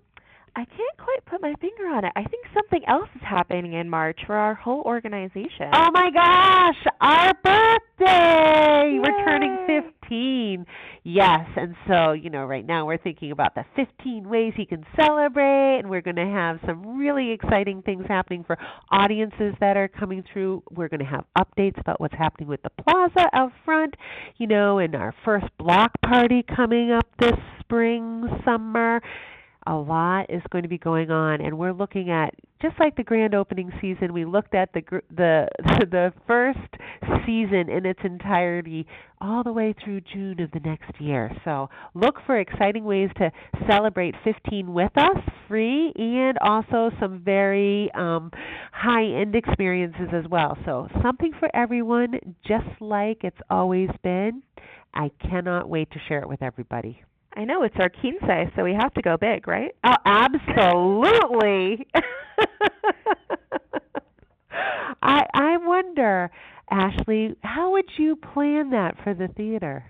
I 0.55 0.65
can't 0.65 0.97
quite 0.97 1.25
put 1.25 1.41
my 1.41 1.53
finger 1.61 1.87
on 1.87 2.03
it. 2.03 2.11
I 2.15 2.23
think 2.23 2.45
something 2.53 2.81
else 2.87 3.09
is 3.15 3.21
happening 3.21 3.73
in 3.73 3.89
March 3.89 4.19
for 4.25 4.35
our 4.35 4.53
whole 4.53 4.81
organization. 4.81 5.69
Oh 5.73 5.89
my 5.91 6.11
gosh, 6.11 6.93
our 6.99 7.33
birthday! 7.43 7.81
Yay. 8.01 8.99
We're 8.99 9.25
turning 9.25 9.83
15. 10.01 10.65
Yes, 11.03 11.47
and 11.55 11.75
so, 11.87 12.11
you 12.11 12.29
know, 12.29 12.45
right 12.45 12.65
now 12.65 12.85
we're 12.85 12.97
thinking 12.97 13.31
about 13.31 13.55
the 13.55 13.63
15 13.75 14.27
ways 14.27 14.53
you 14.57 14.65
can 14.65 14.85
celebrate, 14.95 15.79
and 15.79 15.89
we're 15.89 16.01
going 16.01 16.15
to 16.15 16.25
have 16.25 16.59
some 16.65 16.97
really 16.97 17.31
exciting 17.31 17.81
things 17.81 18.05
happening 18.07 18.43
for 18.43 18.57
audiences 18.91 19.53
that 19.59 19.77
are 19.77 19.87
coming 19.87 20.23
through. 20.31 20.63
We're 20.71 20.89
going 20.89 20.99
to 20.99 21.05
have 21.05 21.25
updates 21.37 21.79
about 21.79 21.99
what's 22.01 22.15
happening 22.15 22.49
with 22.49 22.61
the 22.63 22.71
plaza 22.83 23.29
out 23.33 23.51
front, 23.63 23.95
you 24.37 24.47
know, 24.47 24.79
and 24.79 24.95
our 24.95 25.13
first 25.23 25.45
block 25.57 25.91
party 26.03 26.43
coming 26.55 26.91
up 26.91 27.07
this 27.19 27.37
spring, 27.61 28.27
summer 28.43 29.01
a 29.67 29.73
lot 29.75 30.25
is 30.29 30.41
going 30.51 30.63
to 30.63 30.69
be 30.69 30.77
going 30.77 31.11
on 31.11 31.41
and 31.41 31.57
we're 31.57 31.73
looking 31.73 32.09
at 32.09 32.33
just 32.61 32.79
like 32.79 32.95
the 32.95 33.03
grand 33.03 33.33
opening 33.33 33.71
season 33.81 34.13
we 34.13 34.25
looked 34.25 34.53
at 34.53 34.71
the 34.73 34.81
the 35.15 35.47
the 35.91 36.13
first 36.27 36.59
season 37.25 37.69
in 37.69 37.85
its 37.85 37.99
entirety 38.03 38.85
all 39.19 39.43
the 39.43 39.51
way 39.51 39.73
through 39.83 40.01
June 40.01 40.41
of 40.41 40.49
the 40.51 40.59
next 40.61 40.99
year. 40.99 41.31
So 41.45 41.69
look 41.93 42.15
for 42.25 42.39
exciting 42.39 42.83
ways 42.83 43.09
to 43.17 43.31
celebrate 43.69 44.15
15 44.23 44.73
with 44.73 44.91
us 44.97 45.17
free 45.47 45.93
and 45.95 46.37
also 46.39 46.89
some 46.99 47.21
very 47.23 47.91
um, 47.93 48.31
high 48.71 49.05
end 49.05 49.35
experiences 49.35 50.09
as 50.11 50.27
well. 50.29 50.57
So 50.65 50.87
something 51.03 51.31
for 51.39 51.55
everyone 51.55 52.19
just 52.47 52.67
like 52.79 53.23
it's 53.23 53.37
always 53.49 53.89
been. 54.03 54.41
I 54.93 55.11
cannot 55.21 55.69
wait 55.69 55.89
to 55.91 55.99
share 56.07 56.21
it 56.21 56.27
with 56.27 56.41
everybody 56.41 57.01
I 57.33 57.45
know 57.45 57.63
it's 57.63 57.75
our 57.79 57.89
quince, 57.89 58.51
so 58.55 58.63
we 58.63 58.73
have 58.73 58.93
to 58.95 59.01
go 59.01 59.17
big, 59.17 59.47
right? 59.47 59.73
Oh, 59.83 59.95
absolutely. 60.05 61.87
I 65.01 65.25
I 65.33 65.57
wonder, 65.57 66.29
Ashleigh, 66.71 67.35
how 67.43 67.71
would 67.71 67.85
you 67.97 68.15
plan 68.15 68.69
that 68.71 68.95
for 69.03 69.13
the 69.13 69.27
theater? 69.29 69.85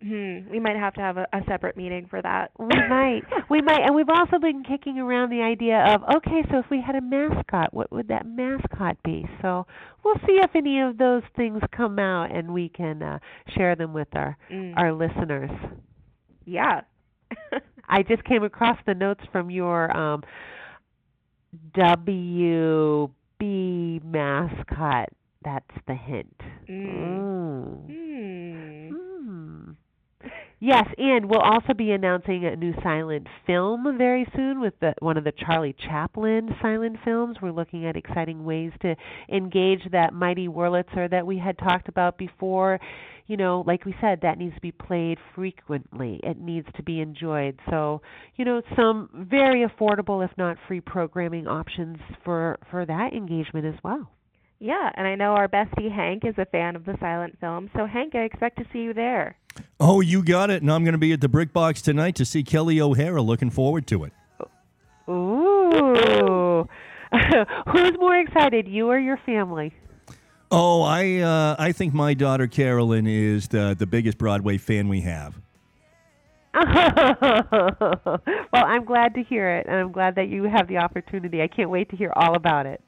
Hmm, 0.00 0.50
we 0.50 0.60
might 0.60 0.76
have 0.76 0.92
to 0.94 1.00
have 1.00 1.16
a, 1.16 1.26
a 1.32 1.40
separate 1.48 1.76
meeting 1.78 2.06
for 2.10 2.20
that. 2.20 2.50
We 2.58 2.66
might. 2.88 3.22
We 3.48 3.62
might. 3.62 3.80
And 3.84 3.94
we've 3.94 4.08
also 4.10 4.38
been 4.38 4.62
kicking 4.62 4.98
around 4.98 5.30
the 5.30 5.40
idea 5.42 5.78
of 5.94 6.02
okay, 6.16 6.42
so 6.50 6.58
if 6.58 6.66
we 6.70 6.80
had 6.80 6.94
a 6.94 7.00
mascot, 7.00 7.72
what 7.72 7.90
would 7.90 8.08
that 8.08 8.26
mascot 8.26 8.96
be? 9.02 9.26
So 9.42 9.66
we'll 10.04 10.18
see 10.26 10.38
if 10.42 10.50
any 10.54 10.80
of 10.80 10.98
those 10.98 11.22
things 11.36 11.60
come 11.74 11.98
out 11.98 12.30
and 12.34 12.52
we 12.52 12.68
can 12.68 13.02
uh, 13.02 13.18
share 13.56 13.74
them 13.76 13.92
with 13.94 14.08
our 14.14 14.36
Mm. 14.52 14.74
our 14.76 14.92
listeners. 14.92 15.50
Yeah. 16.44 16.82
I 17.88 18.02
just 18.02 18.24
came 18.24 18.42
across 18.42 18.78
the 18.86 18.94
notes 18.94 19.22
from 19.32 19.50
your 19.50 19.94
um, 19.96 20.22
WB 21.76 23.10
mascot. 24.04 25.08
That's 25.44 25.64
the 25.86 25.94
hint. 25.94 26.40
Mm. 26.68 27.90
Mm. 27.90 28.53
Yes, 30.66 30.86
and 30.96 31.26
we'll 31.26 31.42
also 31.42 31.74
be 31.74 31.90
announcing 31.90 32.46
a 32.46 32.56
new 32.56 32.72
silent 32.82 33.26
film 33.46 33.98
very 33.98 34.26
soon 34.34 34.62
with 34.62 34.72
the, 34.80 34.94
one 35.00 35.18
of 35.18 35.24
the 35.24 35.32
Charlie 35.32 35.76
Chaplin 35.78 36.56
silent 36.62 36.96
films. 37.04 37.36
We're 37.42 37.50
looking 37.50 37.84
at 37.84 37.96
exciting 37.96 38.46
ways 38.46 38.72
to 38.80 38.96
engage 39.30 39.82
that 39.92 40.14
mighty 40.14 40.48
Wurlitzer 40.48 41.10
that 41.10 41.26
we 41.26 41.36
had 41.36 41.58
talked 41.58 41.90
about 41.90 42.16
before. 42.16 42.80
You 43.26 43.36
know, 43.36 43.62
like 43.66 43.84
we 43.84 43.94
said, 44.00 44.20
that 44.22 44.38
needs 44.38 44.54
to 44.54 44.60
be 44.62 44.72
played 44.72 45.18
frequently. 45.34 46.18
It 46.22 46.40
needs 46.40 46.68
to 46.76 46.82
be 46.82 47.02
enjoyed. 47.02 47.60
So, 47.68 48.00
you 48.36 48.46
know, 48.46 48.62
some 48.74 49.10
very 49.12 49.66
affordable, 49.68 50.24
if 50.24 50.30
not 50.38 50.56
free, 50.66 50.80
programming 50.80 51.46
options 51.46 51.98
for 52.24 52.58
for 52.70 52.86
that 52.86 53.12
engagement 53.12 53.66
as 53.66 53.78
well. 53.84 54.10
Yeah, 54.60 54.88
and 54.94 55.06
I 55.06 55.14
know 55.14 55.34
our 55.34 55.46
bestie 55.46 55.94
Hank 55.94 56.24
is 56.24 56.36
a 56.38 56.46
fan 56.46 56.74
of 56.74 56.86
the 56.86 56.96
silent 57.00 57.38
film, 57.38 57.68
so 57.76 57.84
Hank, 57.84 58.14
I 58.14 58.20
expect 58.20 58.56
to 58.56 58.64
see 58.72 58.78
you 58.78 58.94
there. 58.94 59.36
Oh, 59.86 60.00
you 60.00 60.22
got 60.22 60.48
it. 60.48 60.62
And 60.62 60.72
I'm 60.72 60.82
going 60.82 60.92
to 60.92 60.98
be 60.98 61.12
at 61.12 61.20
the 61.20 61.28
Brick 61.28 61.52
Box 61.52 61.82
tonight 61.82 62.14
to 62.16 62.24
see 62.24 62.42
Kelli 62.42 62.80
O'Hara. 62.80 63.20
Looking 63.20 63.50
forward 63.50 63.86
to 63.88 64.04
it. 64.04 64.12
Ooh. 65.10 66.66
Who's 67.70 67.92
more 67.98 68.18
excited, 68.18 68.66
you 68.66 68.88
or 68.88 68.98
your 68.98 69.18
family? 69.26 69.74
Oh, 70.50 70.80
I 70.80 71.18
uh, 71.18 71.56
I 71.58 71.72
think 71.72 71.92
my 71.92 72.14
daughter 72.14 72.46
Carolyn 72.46 73.06
is 73.06 73.48
the 73.48 73.76
the 73.78 73.86
biggest 73.86 74.16
Broadway 74.16 74.56
fan 74.56 74.88
we 74.88 75.02
have. 75.02 75.34
well, 76.54 76.64
I'm 78.52 78.86
glad 78.86 79.14
to 79.16 79.22
hear 79.22 79.50
it, 79.50 79.66
and 79.66 79.76
I'm 79.76 79.92
glad 79.92 80.14
that 80.14 80.28
you 80.28 80.44
have 80.44 80.66
the 80.66 80.78
opportunity. 80.78 81.42
I 81.42 81.48
can't 81.48 81.68
wait 81.68 81.90
to 81.90 81.96
hear 81.96 82.12
all 82.16 82.36
about 82.36 82.64
it. 82.64 82.80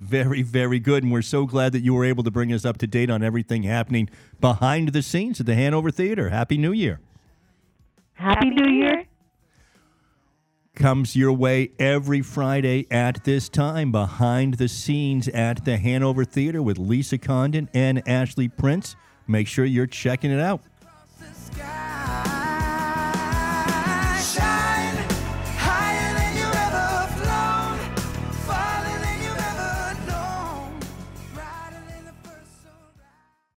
Very, 0.00 0.42
very 0.42 0.78
good. 0.78 1.02
And 1.02 1.12
we're 1.12 1.22
so 1.22 1.46
glad 1.46 1.72
that 1.72 1.80
you 1.80 1.94
were 1.94 2.04
able 2.04 2.24
to 2.24 2.30
bring 2.30 2.52
us 2.52 2.64
up 2.64 2.78
to 2.78 2.86
date 2.86 3.10
on 3.10 3.22
everything 3.22 3.62
happening 3.62 4.10
behind 4.40 4.88
the 4.88 5.02
scenes 5.02 5.40
at 5.40 5.46
the 5.46 5.54
Hanover 5.54 5.90
Theater. 5.90 6.30
Happy 6.30 6.58
New 6.58 6.72
Year. 6.72 7.00
Happy, 8.14 8.50
New 8.50 8.70
Year. 8.70 9.06
Comes 10.74 11.14
your 11.14 11.32
way 11.32 11.70
every 11.78 12.20
Friday 12.20 12.86
at 12.90 13.24
this 13.24 13.48
time 13.48 13.92
behind 13.92 14.54
the 14.54 14.68
scenes 14.68 15.28
at 15.28 15.64
the 15.64 15.76
Hanover 15.76 16.24
Theater 16.24 16.62
with 16.62 16.78
Lisa 16.78 17.16
Condon 17.16 17.68
and 17.72 18.04
Ashleigh 18.06 18.56
Prince. 18.56 18.96
Make 19.28 19.46
sure 19.46 19.64
you're 19.64 19.86
checking 19.86 20.32
it 20.32 20.40
out. 20.40 20.62
the 21.18 21.32
sky. 21.34 22.03